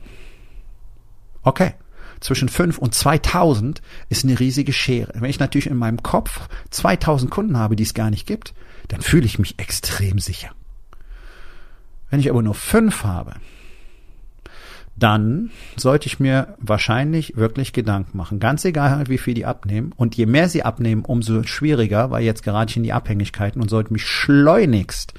Okay. 1.43 1.75
Zwischen 2.21 2.49
fünf 2.49 2.79
und 2.79 2.95
2000 2.95 3.83
ist 4.09 4.25
eine 4.25 4.41
riesige 4.41 4.73
Schere. 4.73 5.13
Wenn 5.15 5.29
ich 5.29 5.39
natürlich 5.39 5.67
in 5.67 5.77
meinem 5.77 6.03
Kopf 6.03 6.49
2000 6.71 7.31
Kunden 7.31 7.59
habe, 7.59 7.77
die 7.77 7.83
es 7.83 7.95
gar 7.95 8.11
nicht 8.11 8.27
gibt, 8.27 8.55
dann 8.89 9.01
fühle 9.01 9.27
ich 9.27 9.39
mich 9.39 9.59
extrem 9.59 10.19
sicher. 10.19 10.51
Wenn 12.09 12.21
ich 12.21 12.31
aber 12.31 12.43
nur 12.43 12.55
fünf 12.55 13.05
habe, 13.05 13.35
dann 14.99 15.51
sollte 15.77 16.07
ich 16.07 16.21
mir 16.21 16.57
wahrscheinlich 16.59 17.37
wirklich 17.37 17.73
Gedanken 17.73 18.17
machen. 18.17 18.41
Ganz 18.41 18.65
egal, 18.65 19.09
wie 19.09 19.19
viel 19.19 19.35
die 19.35 19.45
abnehmen. 19.45 19.93
Und 19.95 20.17
je 20.17 20.27
mehr 20.27 20.49
sie 20.49 20.63
abnehmen, 20.63 21.05
umso 21.05 21.43
schwieriger, 21.43 22.11
weil 22.11 22.25
jetzt 22.25 22.43
gerate 22.43 22.71
ich 22.71 22.77
in 22.79 22.83
die 22.83 22.95
Abhängigkeiten 22.95 23.61
und 23.61 23.69
sollte 23.69 23.93
mich 23.93 24.07
schleunigst 24.07 25.13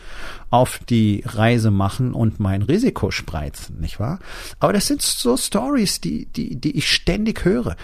auf 0.49 0.79
die 0.89 1.23
Reise 1.25 1.69
machen 1.69 2.13
und 2.13 2.39
mein 2.39 2.63
Risiko 2.63 3.11
spreizen, 3.11 3.79
nicht 3.79 3.99
wahr? 3.99 4.19
Aber 4.59 4.73
das 4.73 4.87
sind 4.87 5.01
so 5.01 5.37
Stories, 5.37 6.01
die, 6.01 6.25
die, 6.25 6.55
die 6.55 6.75
ich 6.75 6.91
ständig 6.91 7.45
höre, 7.45 7.75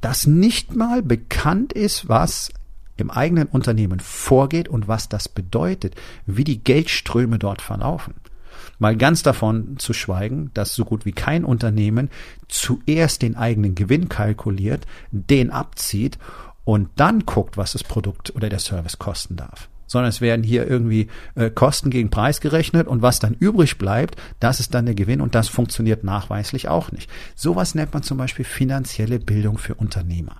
dass 0.00 0.26
nicht 0.26 0.76
mal 0.76 1.02
bekannt 1.02 1.72
ist, 1.72 2.08
was 2.08 2.52
im 2.96 3.10
eigenen 3.10 3.48
Unternehmen 3.48 3.98
vorgeht 3.98 4.68
und 4.68 4.86
was 4.86 5.08
das 5.08 5.28
bedeutet, 5.28 5.94
wie 6.26 6.44
die 6.44 6.62
Geldströme 6.62 7.38
dort 7.38 7.62
verlaufen. 7.62 8.14
Mal 8.80 8.96
ganz 8.96 9.22
davon 9.22 9.76
zu 9.78 9.92
schweigen, 9.92 10.50
dass 10.54 10.74
so 10.74 10.84
gut 10.84 11.04
wie 11.04 11.12
kein 11.12 11.44
Unternehmen 11.44 12.10
zuerst 12.48 13.22
den 13.22 13.36
eigenen 13.36 13.76
Gewinn 13.76 14.08
kalkuliert, 14.08 14.86
den 15.12 15.50
abzieht 15.50 16.18
und 16.64 16.88
dann 16.96 17.26
guckt, 17.26 17.56
was 17.56 17.72
das 17.72 17.84
Produkt 17.84 18.34
oder 18.34 18.48
der 18.48 18.58
Service 18.58 18.98
kosten 18.98 19.36
darf 19.36 19.68
sondern 19.90 20.10
es 20.10 20.20
werden 20.20 20.44
hier 20.44 20.68
irgendwie 20.68 21.08
äh, 21.34 21.50
Kosten 21.50 21.90
gegen 21.90 22.10
Preis 22.10 22.40
gerechnet 22.40 22.86
und 22.86 23.02
was 23.02 23.18
dann 23.18 23.34
übrig 23.34 23.76
bleibt, 23.76 24.14
das 24.38 24.60
ist 24.60 24.72
dann 24.72 24.86
der 24.86 24.94
Gewinn 24.94 25.20
und 25.20 25.34
das 25.34 25.48
funktioniert 25.48 26.04
nachweislich 26.04 26.68
auch 26.68 26.92
nicht. 26.92 27.10
Sowas 27.34 27.74
nennt 27.74 27.92
man 27.92 28.04
zum 28.04 28.16
Beispiel 28.16 28.44
finanzielle 28.44 29.18
Bildung 29.18 29.58
für 29.58 29.74
Unternehmer. 29.74 30.36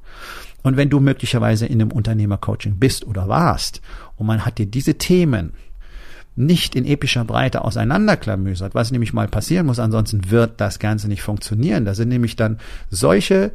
Und 0.62 0.76
wenn 0.76 0.88
du 0.88 1.00
möglicherweise 1.00 1.66
in 1.66 1.80
einem 1.80 1.90
Unternehmercoaching 1.90 2.76
bist 2.78 3.04
oder 3.04 3.26
warst 3.26 3.80
und 4.14 4.28
man 4.28 4.47
hat 4.47 4.59
dir 4.59 4.66
diese 4.66 4.94
Themen 4.94 5.52
nicht 6.40 6.75
in 6.75 6.85
epischer 6.85 7.25
Breite 7.25 7.64
auseinanderklamüsert, 7.64 8.75
was 8.75 8.90
nämlich 8.90 9.12
mal 9.12 9.28
passieren 9.28 9.66
muss, 9.66 9.78
ansonsten 9.78 10.30
wird 10.30 10.61
das 10.61 10.78
Ganze 10.78 11.09
nicht 11.09 11.23
funktionieren. 11.23 11.85
Da 11.85 11.94
sind 11.94 12.09
nämlich 12.09 12.37
dann 12.37 12.59
solche 12.90 13.52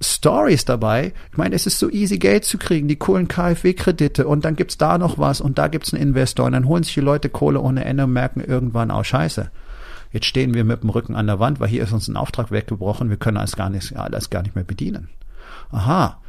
Stories 0.00 0.64
dabei. 0.64 1.12
Ich 1.30 1.36
meine, 1.36 1.54
es 1.54 1.66
ist 1.66 1.78
so 1.78 1.90
easy, 1.90 2.18
Geld 2.18 2.44
zu 2.44 2.56
kriegen, 2.56 2.88
die 2.88 2.96
coolen 2.96 3.26
KfW-Kredite 3.26 4.26
und 4.26 4.44
dann 4.44 4.54
gibt's 4.54 4.78
da 4.78 4.96
noch 4.96 5.18
was 5.18 5.40
und 5.40 5.58
da 5.58 5.68
gibt's 5.68 5.92
einen 5.92 6.02
Investor 6.02 6.46
und 6.46 6.52
dann 6.52 6.68
holen 6.68 6.84
sich 6.84 6.94
die 6.94 7.00
Leute 7.00 7.28
Kohle 7.28 7.60
ohne 7.60 7.84
Ende 7.84 8.04
und 8.04 8.12
merken 8.12 8.40
irgendwann, 8.40 8.90
oh 8.90 9.02
scheiße, 9.02 9.50
jetzt 10.12 10.26
stehen 10.26 10.54
wir 10.54 10.64
mit 10.64 10.82
dem 10.82 10.90
Rücken 10.90 11.16
an 11.16 11.26
der 11.26 11.40
Wand, 11.40 11.58
weil 11.58 11.68
hier 11.68 11.82
ist 11.82 11.92
uns 11.92 12.06
ein 12.08 12.16
Auftrag 12.16 12.52
weggebrochen, 12.52 13.10
wir 13.10 13.16
können 13.16 13.36
alles 13.36 13.56
gar 13.56 13.70
nicht, 13.70 13.96
alles 13.96 14.30
gar 14.30 14.42
nicht 14.42 14.54
mehr 14.54 14.64
bedienen. 14.64 15.08
Aha, 15.70 16.20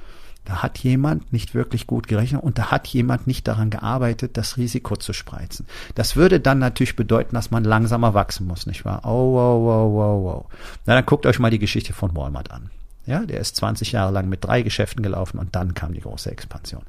da 0.46 0.64
hat 0.64 0.80
jemand 0.80 1.32
nicht 1.32 1.54
wirklich 1.54 1.86
gut 1.86 2.08
gerechnet 2.08 2.42
und 2.42 2.58
da 2.58 2.72
hat 2.72 2.88
jemand 2.88 3.28
nicht 3.28 3.48
daran 3.48 3.70
gearbeitet, 3.70 4.36
das 4.36 4.58
Risiko 4.58 4.96
zu 4.96 5.14
spreizen. 5.14 5.68
Das 5.96 6.16
würde 6.16 6.40
dann 6.40 6.58
natürlich 6.58 6.96
bedeuten, 6.96 7.36
dass 7.36 7.52
man 7.52 7.64
langsamer 7.64 8.14
wachsen 8.14 8.48
muss, 8.48 8.66
nicht 8.66 8.84
wahr? 8.84 9.02
Oh, 9.04 9.34
wow, 9.34 9.62
wow, 9.64 9.94
wow, 9.94 10.24
wow. 10.24 10.46
Na, 10.86 10.96
dann 10.96 11.06
guckt 11.06 11.26
euch 11.26 11.40
mal 11.40 11.52
die 11.52 11.60
Geschichte 11.60 11.94
von 11.94 12.16
Walmart 12.16 12.52
an. 12.52 12.72
Ja, 13.06 13.26
der 13.26 13.40
ist 13.40 13.56
20 13.58 13.92
Jahre 13.92 14.12
lang 14.12 14.30
mit 14.30 14.44
drei 14.44 14.62
Geschäften 14.62 15.02
gelaufen 15.02 15.40
und 15.40 15.56
dann 15.56 15.74
kam 15.74 15.94
die 15.94 16.02
große 16.02 16.32
Expansion. 16.32 16.84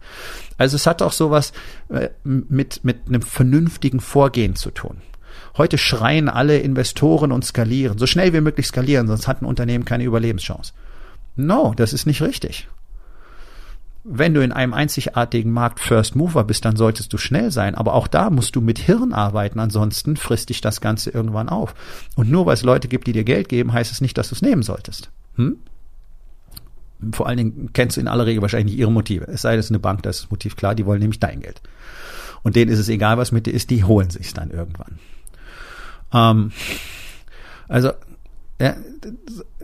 Also 0.59 0.77
es 0.77 0.87
hat 0.87 1.03
auch 1.03 1.13
sowas 1.13 1.53
äh, 1.89 2.11
mit, 2.25 2.85
mit 2.85 3.09
einem 3.09 3.23
vernünftigen 3.23 4.01
Vorgehen 4.01 4.55
zu 4.57 4.71
tun. 4.71 4.99
Heute 5.57 5.79
schreien 5.79 6.29
alle 6.29 6.59
Investoren 6.59 7.33
und 7.33 7.45
skalieren, 7.45 7.99
so 7.99 8.07
schnell 8.07 8.33
wie 8.33 8.41
möglich 8.41 8.67
skalieren, 8.67 9.07
sonst 9.07 9.29
hat 9.29 9.43
ein 9.43 9.47
Unternehmen 9.47 9.85
keine 9.85 10.05
Überlebenschance. 10.05 10.73
No, 11.37 11.75
das 11.77 11.93
ist 11.93 12.07
nicht 12.07 12.23
richtig 12.23 12.69
wenn 14.03 14.33
du 14.33 14.43
in 14.43 14.53
einem 14.53 14.73
einzigartigen 14.73 15.53
Markt 15.53 15.81
First 15.81 16.17
Mover 16.17 16.45
bist, 16.45 16.65
dann 16.65 16.77
solltest 16.77 17.13
du 17.13 17.19
schnell 17.19 17.51
sein. 17.51 17.75
Aber 17.75 17.95
auch 17.95 18.09
da 18.09 18.31
musst 18.31 18.57
du 18.57 18.61
mit 18.61 18.79
Hirn 18.79 19.13
arbeiten, 19.13 19.61
ansonsten 19.61 20.17
frisst 20.17 20.49
dich 20.49 20.61
das 20.61 20.81
Ganze 20.81 21.11
irgendwann 21.11 21.49
auf. 21.49 21.75
Und 22.17 22.31
nur 22.31 22.47
weil 22.47 22.55
es 22.55 22.63
Leute 22.63 22.89
gibt, 22.89 23.07
die 23.07 23.13
dir 23.13 23.25
Geld 23.25 23.49
geben, 23.49 23.73
heißt 23.73 23.93
es 23.93 24.01
nicht, 24.01 24.17
dass 24.17 24.31
du 24.31 24.35
es 24.35 24.43
nehmen 24.43 24.63
solltest. 24.63 25.11
Hm? 25.37 25.59
Vor 27.13 27.27
allen 27.27 27.39
Dingen 27.39 27.71
kennst 27.73 27.97
du 27.97 28.01
in 28.01 28.09
aller 28.09 28.27
Regel 28.27 28.43
wahrscheinlich 28.43 28.77
ihre 28.77 28.93
Motive. 28.93 29.27
Es 29.27 29.43
sei 29.43 29.53
denn, 29.53 29.61
es 29.61 29.67
ist 29.67 29.71
eine 29.71 29.79
Bank, 29.79 30.03
das 30.03 30.17
ist 30.17 30.25
das 30.25 30.31
Motiv 30.31 30.57
klar, 30.57 30.75
die 30.75 30.87
wollen 30.87 31.01
nämlich 31.01 31.21
dein 31.21 31.41
Geld. 31.41 31.61
Und 32.43 32.57
denen 32.57 32.71
ist 32.71 32.79
es 32.79 32.89
egal, 32.89 33.19
was 33.19 33.33
mit 33.33 33.47
dir 33.47 33.53
ist, 33.53 33.71
die 33.71 33.85
holen 33.85 34.11
sich's 34.11 34.33
dann 34.35 34.51
irgendwann. 34.51 34.99
Ähm, 36.13 36.53
also, 37.69 37.93
ja, 38.59 38.77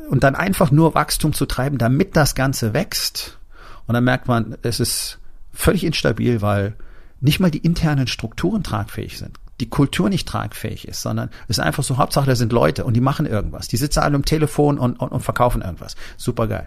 und 0.08 0.24
dann 0.24 0.34
einfach 0.34 0.70
nur 0.70 0.94
Wachstum 0.94 1.32
zu 1.32 1.46
treiben, 1.46 1.78
damit 1.78 2.16
das 2.16 2.34
Ganze 2.34 2.74
wächst, 2.74 3.38
und 3.86 3.94
dann 3.94 4.04
merkt 4.04 4.28
man, 4.28 4.56
es 4.62 4.80
ist 4.80 5.18
völlig 5.52 5.84
instabil, 5.84 6.42
weil 6.42 6.74
nicht 7.20 7.40
mal 7.40 7.50
die 7.50 7.58
internen 7.58 8.06
Strukturen 8.06 8.62
tragfähig 8.62 9.18
sind. 9.18 9.38
Die 9.60 9.70
Kultur 9.70 10.10
nicht 10.10 10.28
tragfähig 10.28 10.86
ist, 10.86 11.00
sondern 11.00 11.30
es 11.44 11.56
ist 11.56 11.64
einfach 11.64 11.82
so, 11.82 11.96
Hauptsache, 11.96 12.26
da 12.26 12.36
sind 12.36 12.52
Leute 12.52 12.84
und 12.84 12.94
die 12.94 13.00
machen 13.00 13.24
irgendwas. 13.24 13.68
Die 13.68 13.78
sitzen 13.78 14.00
alle 14.00 14.14
am 14.14 14.24
Telefon 14.24 14.78
und, 14.78 15.00
und, 15.00 15.08
und 15.08 15.20
verkaufen 15.20 15.62
irgendwas. 15.62 15.96
Super 16.18 16.46
geil. 16.46 16.66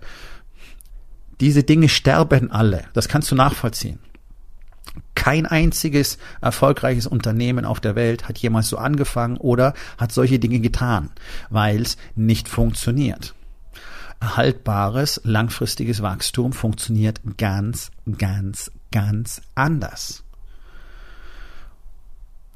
Diese 1.40 1.64
Dinge 1.64 1.88
sterben 1.88 2.52
alle. 2.52 2.86
Das 2.94 3.08
kannst 3.08 3.30
du 3.30 3.36
nachvollziehen. 3.36 4.00
Kein 5.14 5.46
einziges 5.46 6.18
erfolgreiches 6.42 7.06
Unternehmen 7.06 7.64
auf 7.64 7.80
der 7.80 7.96
Welt 7.96 8.28
hat 8.28 8.40
jemals 8.40 8.70
so 8.70 8.78
angefangen 8.78 9.38
oder 9.38 9.76
hat 10.00 10.12
solche 10.12 10.40
Dinge 10.40 10.60
getan, 10.60 11.12
weil 11.50 11.82
es 11.82 11.98
nicht 12.16 12.48
funktioniert 12.48 13.36
haltbares, 14.22 15.22
langfristiges 15.24 16.02
Wachstum 16.02 16.54
funktioniert 16.54 17.22
ganz, 17.38 17.92
ganz, 18.18 18.72
ganz 18.92 19.42
anders. 19.56 20.24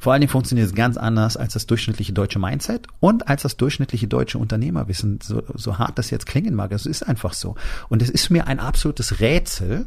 Vor 0.04 0.12
allen 0.12 0.20
Dingen 0.20 0.32
funktioniert 0.32 0.68
es 0.68 0.76
ganz 0.76 0.98
anders 0.98 1.38
als 1.38 1.54
das 1.54 1.66
durchschnittliche 1.66 2.12
deutsche 2.12 2.38
Mindset 2.38 2.88
und 3.00 3.30
als 3.30 3.44
das 3.44 3.56
durchschnittliche 3.56 4.08
deutsche 4.08 4.38
Unternehmerwissen, 4.38 5.20
so, 5.24 5.44
so 5.54 5.78
hart 5.78 5.98
das 5.98 6.10
jetzt 6.10 6.26
klingen 6.26 6.56
mag. 6.56 6.74
Es 6.74 6.86
ist 6.86 7.04
einfach 7.04 7.32
so. 7.32 7.56
Und 7.88 8.02
es 8.02 8.10
ist 8.10 8.30
mir 8.30 8.48
ein 8.48 8.60
absolutes 8.60 9.22
Rätsel, 9.22 9.86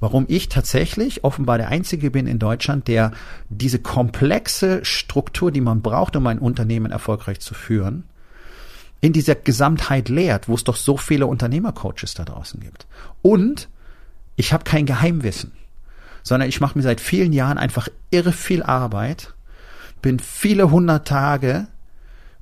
warum 0.00 0.26
ich 0.28 0.50
tatsächlich 0.50 1.24
offenbar 1.24 1.56
der 1.56 1.68
Einzige 1.68 2.10
bin 2.10 2.26
in 2.26 2.38
Deutschland, 2.38 2.88
der 2.88 3.12
diese 3.48 3.78
komplexe 3.78 4.84
Struktur, 4.84 5.50
die 5.50 5.62
man 5.62 5.80
braucht, 5.80 6.14
um 6.16 6.26
ein 6.26 6.40
Unternehmen 6.40 6.92
erfolgreich 6.92 7.40
zu 7.40 7.54
führen, 7.54 8.04
in 9.00 9.12
dieser 9.12 9.34
Gesamtheit 9.34 10.08
lehrt, 10.08 10.48
wo 10.48 10.54
es 10.54 10.64
doch 10.64 10.76
so 10.76 10.96
viele 10.96 11.26
Unternehmercoaches 11.26 12.14
da 12.14 12.24
draußen 12.24 12.60
gibt. 12.60 12.86
Und 13.22 13.68
ich 14.36 14.52
habe 14.52 14.64
kein 14.64 14.86
Geheimwissen, 14.86 15.52
sondern 16.22 16.48
ich 16.48 16.60
mache 16.60 16.76
mir 16.76 16.82
seit 16.82 17.00
vielen 17.00 17.32
Jahren 17.32 17.58
einfach 17.58 17.88
irre 18.10 18.32
viel 18.32 18.62
Arbeit, 18.62 19.34
bin 20.02 20.18
viele 20.18 20.70
hundert 20.70 21.06
Tage 21.06 21.68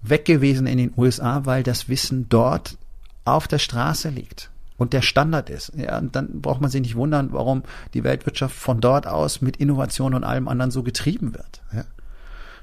weg 0.03 0.25
gewesen 0.25 0.67
in 0.67 0.79
den 0.79 0.93
USA, 0.97 1.45
weil 1.45 1.63
das 1.63 1.89
Wissen 1.89 2.29
dort 2.29 2.79
auf 3.25 3.49
der 3.49 3.59
Straße 3.59 4.09
liegt 4.09 4.51
und 4.77 4.93
der 4.93 5.03
Standard 5.03 5.51
ist. 5.51 5.73
Ja, 5.77 5.99
und 5.99 6.15
dann 6.17 6.41
braucht 6.41 6.61
man 6.61 6.71
sich 6.71 6.83
nicht 6.83 6.97
wundern, 6.97 7.33
warum 7.33 7.63
die 7.95 8.05
Weltwirtschaft 8.05 8.55
von 8.55 8.81
dort 8.81 9.07
aus 9.07 9.41
mit 9.41 9.57
Innovation 9.57 10.15
und 10.15 10.25
allem 10.25 10.49
anderen 10.49 10.71
so 10.71 10.83
getrieben 10.83 11.35
wird. 11.35 11.63
Ja. 11.73 11.85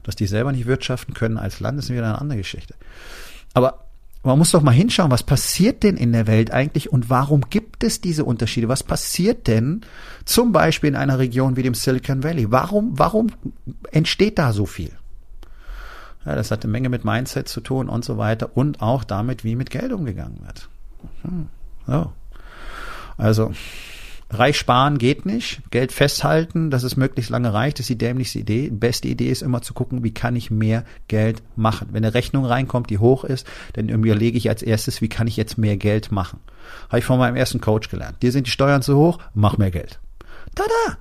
Dass 0.04 0.16
die 0.16 0.28
selber 0.28 0.52
nicht 0.52 0.66
wirtschaften 0.66 1.14
können 1.14 1.38
als 1.38 1.60
Land, 1.60 1.80
ist 1.80 1.90
wieder 1.90 2.04
eine 2.04 2.20
andere 2.20 2.38
Geschichte. 2.38 2.76
Aber 3.54 3.83
man 4.24 4.38
muss 4.38 4.51
doch 4.51 4.62
mal 4.62 4.72
hinschauen, 4.72 5.12
was 5.12 5.24
passiert 5.24 5.84
denn 5.84 5.98
in 5.98 6.13
der 6.13 6.27
Welt 6.27 6.51
eigentlich 6.51 6.92
und 6.92 7.10
warum 7.10 7.42
gibt 7.50 7.84
es 7.84 8.00
diese 8.00 8.24
Unterschiede? 8.24 8.70
Was 8.70 8.84
passiert 8.84 9.48
denn 9.48 9.82
zum 10.24 10.53
Beispiel 10.53 10.89
in 10.89 10.96
einer 10.96 11.20
Region 11.20 11.58
wie 11.58 11.63
dem 11.63 11.74
Silicon 11.74 12.24
Valley? 12.24 12.50
Warum, 12.50 12.98
warum 12.98 13.27
entsteht 13.92 14.39
da 14.39 14.53
so 14.53 14.65
viel? 14.65 14.92
Ja, 16.25 16.36
das 16.36 16.51
hat 16.51 16.63
eine 16.63 16.72
Menge 16.72 16.88
mit 16.88 17.03
Mindset 17.03 17.50
zu 17.50 17.60
tun 17.60 17.89
und 17.89 18.06
so 18.06 18.18
weiter 18.18 18.56
und 18.56 18.82
auch 18.82 19.03
damit, 19.03 19.44
wie 19.44 19.58
mit 19.58 19.70
Geld 19.70 19.92
umgegangen 19.92 20.39
wird. 20.46 20.70
Hm. 21.24 21.50
So. 21.86 22.13
Also, 23.18 23.51
Reich 24.34 24.58
sparen 24.58 24.98
geht 24.98 25.25
nicht. 25.25 25.62
Geld 25.72 25.92
festhalten, 25.92 26.72
dass 26.72 26.84
es 26.84 26.98
möglichst 26.98 27.30
lange 27.30 27.54
reicht, 27.54 27.80
ist 27.80 27.90
die 27.90 27.98
dämlichste 27.98 28.40
Idee. 28.40 28.70
Beste 28.70 29.08
Idee 29.08 29.30
ist 29.30 29.42
immer 29.42 29.62
zu 29.62 29.74
gucken, 29.74 30.04
wie 30.04 30.13
kann 30.13 30.36
ich 30.36 30.52
mehr 30.52 30.84
Geld 31.08 31.44
machen. 31.56 31.90
Wenn 31.92 32.04
eine 32.04 32.13
Rechnung 32.13 32.46
reinkommt, 32.46 32.90
die 32.90 32.98
hoch 32.98 33.24
ist, 33.24 33.48
dann 33.74 33.90
überlege 33.90 34.38
ich 34.38 34.50
als 34.50 34.63
erstes, 34.63 35.02
wie 35.02 35.10
kann 35.10 35.28
ich 35.28 35.38
jetzt 35.38 35.58
mehr 35.58 35.78
Geld 35.78 36.12
machen. 36.12 36.40
Habe 36.90 37.00
ich 37.00 37.06
von 37.06 37.20
meinem 37.20 37.36
ersten 37.36 37.62
Coach 37.62 37.90
gelernt. 37.90 38.22
Dir 38.24 38.32
sind 38.32 38.48
die 38.48 38.52
Steuern 38.52 38.82
zu 38.82 38.98
hoch, 38.98 39.20
mach 39.34 39.58
mehr 39.58 39.72
Geld. 39.72 40.00
Tada! 40.56 40.98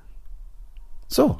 So. 1.07 1.39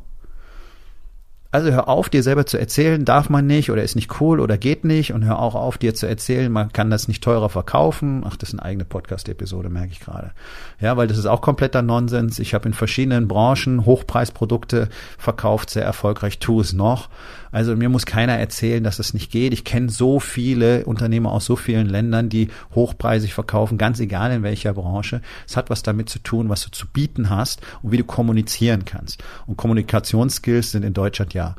Also 1.54 1.70
hör 1.70 1.88
auf, 1.88 2.10
dir 2.10 2.24
selber 2.24 2.48
zu 2.48 2.58
erzählen, 2.58 3.06
darf 3.06 3.30
man 3.30 3.46
nicht 3.46 3.70
oder 3.70 3.84
ist 3.84 3.96
nicht 3.96 4.20
cool 4.20 4.40
oder 4.40 4.58
geht 4.58 4.86
nicht 4.86 5.14
und 5.14 5.24
hör 5.24 5.38
auch 5.38 5.54
auf, 5.54 5.78
dir 5.78 5.94
zu 5.94 6.08
erzählen, 6.08 6.52
man 6.52 6.74
kann 6.74 6.90
das 6.90 7.08
nicht 7.08 7.24
teurer 7.24 7.48
verkaufen. 7.48 8.24
Ach, 8.26 8.36
das 8.36 8.50
ist 8.50 8.56
eine 8.60 8.66
eigene 8.66 8.86
Podcast-Episode, 8.86 9.70
merke 9.70 9.92
ich 9.92 10.00
gerade. 10.00 10.32
Ja, 10.80 10.98
weil 10.98 11.06
das 11.06 11.20
ist 11.20 11.28
auch 11.28 11.42
kompletter 11.42 11.84
Nonsens. 11.84 12.40
Ich 12.40 12.56
habe 12.56 12.68
in 12.68 12.74
verschiedenen 12.74 13.28
Branchen 13.28 13.86
Hochpreisprodukte 13.86 14.90
verkauft, 15.20 15.70
sehr 15.70 15.86
erfolgreich, 15.86 16.40
tue 16.40 16.64
es 16.64 16.74
noch. 16.74 17.10
Also 17.54 17.76
mir 17.78 17.88
muss 17.88 18.06
keiner 18.06 18.34
erzählen, 18.34 18.84
dass 18.84 19.00
es 19.00 19.14
nicht 19.14 19.32
geht. 19.32 19.54
Ich 19.54 19.64
kenne 19.64 19.90
so 19.90 20.20
viele 20.20 20.86
Unternehmer 20.86 21.32
aus 21.32 21.46
so 21.46 21.56
vielen 21.56 21.88
Ländern, 21.88 22.28
die 22.28 22.50
hochpreisig 22.76 23.34
verkaufen, 23.34 23.78
ganz 23.78 24.02
egal 24.02 24.32
in 24.34 24.44
welcher 24.44 24.74
Branche. 24.74 25.22
Es 25.48 25.56
hat 25.56 25.70
was 25.70 25.84
damit 25.84 26.10
zu 26.10 26.20
tun, 26.20 26.50
was 26.50 26.66
du 26.66 26.72
zu 26.72 26.88
bieten 26.88 27.30
hast 27.30 27.62
und 27.82 27.94
wie 27.94 27.98
du 27.98 28.04
kommunizieren 28.04 28.84
kannst. 28.84 29.24
Und 29.48 29.56
Kommunikationsskills 29.56 30.72
sind 30.72 30.84
in 30.84 30.94
Deutschland 30.94 31.34
ja 31.34 31.56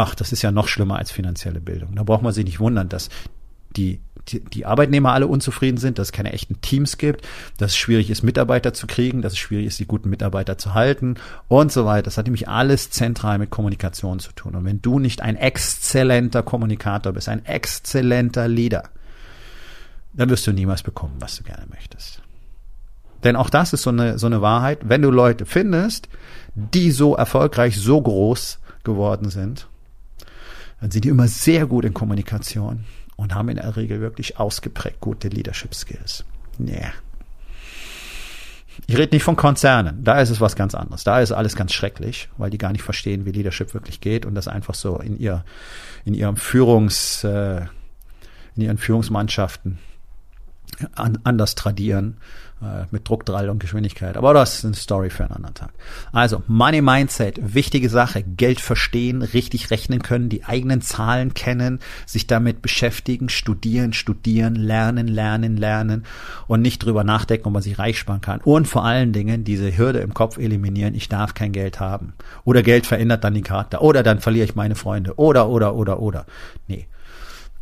ach, 0.00 0.14
das 0.14 0.32
ist 0.32 0.42
ja 0.42 0.50
noch 0.50 0.68
schlimmer 0.68 0.96
als 0.96 1.10
finanzielle 1.10 1.60
Bildung. 1.60 1.94
Da 1.94 2.02
braucht 2.02 2.22
man 2.22 2.32
sich 2.32 2.44
nicht 2.44 2.60
wundern, 2.60 2.88
dass 2.88 3.10
die, 3.76 4.00
die, 4.28 4.66
Arbeitnehmer 4.66 5.12
alle 5.12 5.26
unzufrieden 5.26 5.78
sind, 5.78 5.98
dass 5.98 6.08
es 6.08 6.12
keine 6.12 6.32
echten 6.32 6.60
Teams 6.60 6.98
gibt, 6.98 7.26
dass 7.58 7.72
es 7.72 7.76
schwierig 7.76 8.10
ist, 8.10 8.22
Mitarbeiter 8.22 8.72
zu 8.72 8.86
kriegen, 8.86 9.22
dass 9.22 9.32
es 9.32 9.38
schwierig 9.38 9.66
ist, 9.66 9.78
die 9.78 9.86
guten 9.86 10.10
Mitarbeiter 10.10 10.58
zu 10.58 10.74
halten 10.74 11.14
und 11.48 11.72
so 11.72 11.84
weiter. 11.84 12.04
Das 12.04 12.18
hat 12.18 12.26
nämlich 12.26 12.48
alles 12.48 12.90
zentral 12.90 13.38
mit 13.38 13.50
Kommunikation 13.50 14.20
zu 14.20 14.32
tun. 14.32 14.54
Und 14.54 14.64
wenn 14.64 14.82
du 14.82 14.98
nicht 14.98 15.22
ein 15.22 15.36
exzellenter 15.36 16.42
Kommunikator 16.42 17.12
bist, 17.12 17.28
ein 17.28 17.44
exzellenter 17.44 18.48
Leader, 18.48 18.90
dann 20.12 20.28
wirst 20.28 20.46
du 20.46 20.52
niemals 20.52 20.82
bekommen, 20.82 21.16
was 21.20 21.36
du 21.36 21.44
gerne 21.44 21.66
möchtest. 21.70 22.22
Denn 23.24 23.36
auch 23.36 23.50
das 23.50 23.72
ist 23.72 23.82
so 23.82 23.90
eine, 23.90 24.18
so 24.18 24.26
eine 24.26 24.42
Wahrheit. 24.42 24.80
Wenn 24.82 25.02
du 25.02 25.10
Leute 25.10 25.46
findest, 25.46 26.08
die 26.54 26.90
so 26.90 27.14
erfolgreich, 27.14 27.78
so 27.78 28.00
groß 28.00 28.58
geworden 28.82 29.30
sind, 29.30 29.68
dann 30.80 30.90
sind 30.90 31.04
die 31.04 31.10
immer 31.10 31.28
sehr 31.28 31.66
gut 31.66 31.84
in 31.84 31.92
Kommunikation 31.92 32.84
und 33.20 33.34
haben 33.34 33.50
in 33.50 33.56
der 33.56 33.76
Regel 33.76 34.00
wirklich 34.00 34.38
ausgeprägt 34.38 35.00
gute 35.00 35.28
Leadership 35.28 35.74
Skills. 35.74 36.24
Nee. 36.58 36.86
Ich 38.86 38.96
rede 38.96 39.14
nicht 39.14 39.24
von 39.24 39.36
Konzernen. 39.36 40.02
Da 40.02 40.20
ist 40.20 40.30
es 40.30 40.40
was 40.40 40.56
ganz 40.56 40.74
anderes. 40.74 41.04
Da 41.04 41.20
ist 41.20 41.32
alles 41.32 41.54
ganz 41.54 41.74
schrecklich, 41.74 42.30
weil 42.38 42.48
die 42.48 42.56
gar 42.56 42.72
nicht 42.72 42.82
verstehen, 42.82 43.26
wie 43.26 43.32
Leadership 43.32 43.74
wirklich 43.74 44.00
geht 44.00 44.24
und 44.24 44.34
das 44.34 44.48
einfach 44.48 44.74
so 44.74 44.96
in 44.98 45.18
ihr, 45.18 45.44
in 46.06 46.14
ihrem 46.14 46.36
Führungs, 46.36 47.22
äh, 47.24 47.66
in 48.56 48.62
ihren 48.62 48.78
Führungsmannschaften 48.78 49.78
an, 50.94 51.18
anders 51.24 51.54
tradieren 51.54 52.16
mit 52.90 53.08
Druckdrall 53.08 53.48
und 53.48 53.58
Geschwindigkeit. 53.58 54.16
Aber 54.18 54.34
das 54.34 54.58
ist 54.58 54.64
eine 54.66 54.74
Story 54.74 55.08
für 55.08 55.24
einen 55.24 55.32
anderen 55.32 55.54
Tag. 55.54 55.70
Also 56.12 56.42
Money 56.46 56.82
Mindset, 56.82 57.54
wichtige 57.54 57.88
Sache. 57.88 58.22
Geld 58.22 58.60
verstehen, 58.60 59.22
richtig 59.22 59.70
rechnen 59.70 60.02
können, 60.02 60.28
die 60.28 60.44
eigenen 60.44 60.82
Zahlen 60.82 61.32
kennen, 61.32 61.80
sich 62.04 62.26
damit 62.26 62.60
beschäftigen, 62.60 63.30
studieren, 63.30 63.94
studieren, 63.94 64.56
lernen, 64.56 65.08
lernen, 65.08 65.56
lernen 65.56 66.04
und 66.48 66.60
nicht 66.60 66.84
drüber 66.84 67.02
nachdenken, 67.02 67.46
ob 67.46 67.54
man 67.54 67.62
sich 67.62 67.78
reich 67.78 67.98
sparen 67.98 68.20
kann. 68.20 68.40
Und 68.42 68.68
vor 68.68 68.84
allen 68.84 69.12
Dingen 69.12 69.42
diese 69.44 69.76
Hürde 69.76 70.00
im 70.00 70.12
Kopf 70.12 70.36
eliminieren, 70.36 70.94
ich 70.94 71.08
darf 71.08 71.32
kein 71.32 71.52
Geld 71.52 71.80
haben. 71.80 72.12
Oder 72.44 72.62
Geld 72.62 72.86
verändert 72.86 73.24
dann 73.24 73.34
den 73.34 73.44
Charakter. 73.44 73.80
Oder 73.80 74.02
dann 74.02 74.20
verliere 74.20 74.44
ich 74.44 74.54
meine 74.54 74.74
Freunde. 74.74 75.18
Oder, 75.18 75.48
oder, 75.48 75.74
oder, 75.74 76.00
oder. 76.00 76.26
Nee. 76.68 76.86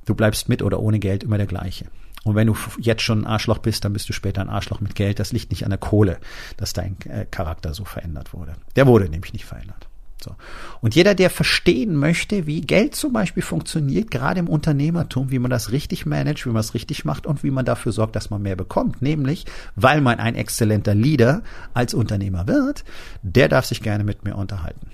Du 0.07 0.15
bleibst 0.15 0.49
mit 0.49 0.63
oder 0.63 0.81
ohne 0.81 0.99
Geld 0.99 1.23
immer 1.23 1.37
der 1.37 1.47
gleiche. 1.47 1.85
Und 2.25 2.35
wenn 2.35 2.47
du 2.47 2.57
jetzt 2.79 3.03
schon 3.03 3.23
ein 3.23 3.27
Arschloch 3.27 3.59
bist, 3.59 3.85
dann 3.85 3.93
bist 3.93 4.09
du 4.09 4.13
später 4.13 4.41
ein 4.41 4.49
Arschloch 4.49 4.81
mit 4.81 4.95
Geld. 4.95 5.21
Das 5.21 5.33
liegt 5.33 5.51
nicht 5.51 5.65
an 5.65 5.71
der 5.71 5.79
Kohle, 5.79 6.19
dass 6.57 6.73
dein 6.73 6.97
äh, 7.09 7.27
Charakter 7.31 7.75
so 7.75 7.85
verändert 7.85 8.33
wurde. 8.33 8.55
Der 8.77 8.87
wurde 8.87 9.09
nämlich 9.09 9.33
nicht 9.33 9.45
verändert. 9.45 9.89
So. 10.23 10.35
Und 10.81 10.97
jeder, 10.97 11.15
der 11.15 11.31
verstehen 11.31 11.95
möchte, 11.95 12.47
wie 12.47 12.61
Geld 12.61 12.97
zum 12.97 13.13
Beispiel 13.13 13.43
funktioniert, 13.43 14.11
gerade 14.11 14.41
im 14.41 14.49
Unternehmertum, 14.49 15.31
wie 15.31 15.39
man 15.39 15.51
das 15.51 15.71
richtig 15.71 16.07
managt, 16.07 16.45
wie 16.45 16.51
man 16.51 16.61
es 16.61 16.75
richtig 16.75 17.05
macht 17.05 17.27
und 17.27 17.45
wie 17.45 17.53
man 17.53 17.65
dafür 17.65 17.93
sorgt, 17.93 18.17
dass 18.17 18.31
man 18.31 18.43
mehr 18.43 18.57
bekommt, 18.57 19.01
nämlich 19.01 19.47
weil 19.77 20.01
man 20.01 20.19
ein 20.19 20.35
exzellenter 20.35 20.95
Leader 20.95 21.43
als 21.73 21.95
Unternehmer 21.95 22.49
wird, 22.49 22.85
der 23.23 23.49
darf 23.49 23.67
sich 23.67 23.81
gerne 23.81 24.03
mit 24.03 24.25
mir 24.25 24.35
unterhalten. 24.35 24.89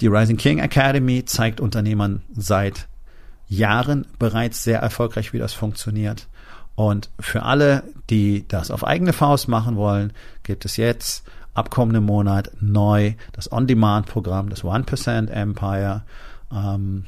Die 0.00 0.08
Rising 0.08 0.36
King 0.36 0.58
Academy 0.58 1.24
zeigt 1.24 1.60
Unternehmern 1.60 2.22
seit 2.36 2.86
Jahren 3.48 4.06
bereits 4.18 4.62
sehr 4.62 4.80
erfolgreich, 4.80 5.32
wie 5.32 5.38
das 5.38 5.54
funktioniert. 5.54 6.26
Und 6.74 7.10
für 7.18 7.42
alle, 7.42 7.82
die 8.08 8.46
das 8.46 8.70
auf 8.70 8.86
eigene 8.86 9.12
Faust 9.12 9.48
machen 9.48 9.76
wollen, 9.76 10.12
gibt 10.44 10.64
es 10.64 10.76
jetzt 10.76 11.24
ab 11.54 11.70
kommenden 11.70 12.04
Monat 12.04 12.52
neu 12.60 13.14
das 13.32 13.50
On-Demand-Programm, 13.50 14.48
das 14.48 14.62
1% 14.62 15.28
Empire, 15.28 16.04
ähm, 16.52 17.06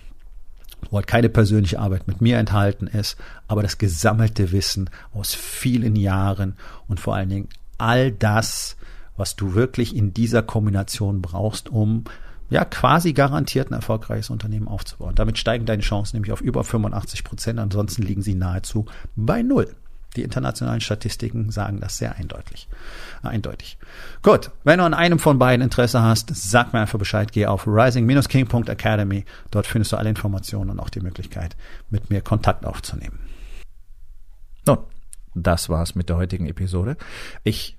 wo 0.91 0.97
halt 0.97 1.07
keine 1.07 1.29
persönliche 1.29 1.79
Arbeit 1.79 2.09
mit 2.09 2.21
mir 2.21 2.39
enthalten 2.39 2.89
ist, 2.89 3.17
aber 3.47 3.63
das 3.63 3.79
gesammelte 3.79 4.51
Wissen 4.51 4.91
aus 5.15 5.35
vielen 5.35 5.95
Jahren 5.95 6.57
und 6.89 6.99
vor 6.99 7.15
allen 7.15 7.29
Dingen 7.29 7.49
all 7.79 8.11
das, 8.11 8.77
was 9.17 9.37
du 9.37 9.55
wirklich 9.55 9.95
in 9.95 10.13
dieser 10.15 10.43
Kombination 10.43 11.23
brauchst, 11.23 11.69
um 11.69 12.05
ja 12.51 12.65
quasi 12.65 13.13
garantiert 13.13 13.71
ein 13.71 13.75
erfolgreiches 13.75 14.31
Unternehmen 14.31 14.69
aufzubauen. 14.69 15.15
Damit 15.15 15.39
steigen 15.39 15.67
deine 15.67 15.83
Chancen 15.83 16.17
nämlich 16.17 16.33
auf 16.33 16.41
über 16.41 16.65
85 16.65 17.25
Prozent, 17.25 17.59
ansonsten 17.59 18.03
liegen 18.03 18.23
sie 18.23 18.35
nahezu 18.35 18.87
bei 19.17 19.43
null. 19.43 19.75
Die 20.17 20.23
internationalen 20.23 20.81
Statistiken 20.81 21.53
sagen 21.53 21.79
das 21.79 21.97
sehr 21.97 22.17
eindeutig. 22.17 22.69
Eindeutig. 23.23 23.79
Gut, 24.23 24.51
wenn 24.65 24.79
du 24.79 24.85
an 24.85 24.95
einem 24.95 25.21
von 25.21 25.39
beiden 25.39 25.63
Interesse 25.63 26.03
hast, 26.03 26.35
sag 26.35 26.73
mir 26.73 26.81
einfach 26.81 26.99
Bescheid. 26.99 27.31
Geh 27.31 27.47
auf 27.47 27.67
rising-king.academy. 27.69 29.25
Dort 29.53 29.69
findest 29.69 29.93
du 29.93 29.97
alle 29.97 30.11
Informationen 30.11 30.71
und 30.71 30.81
auch 30.81 30.91
die 30.91 31.01
Möglichkeit, 31.01 31.57
mit 31.91 32.11
mir 32.11 32.23
Kontakt 32.23 32.67
aufzunehmen. 32.67 33.21
Nun, 34.67 34.79
das 35.35 35.69
war's 35.69 35.95
mit 35.95 36.09
der 36.09 36.17
heutigen 36.17 36.47
Episode. 36.47 36.97
Ich 37.45 37.79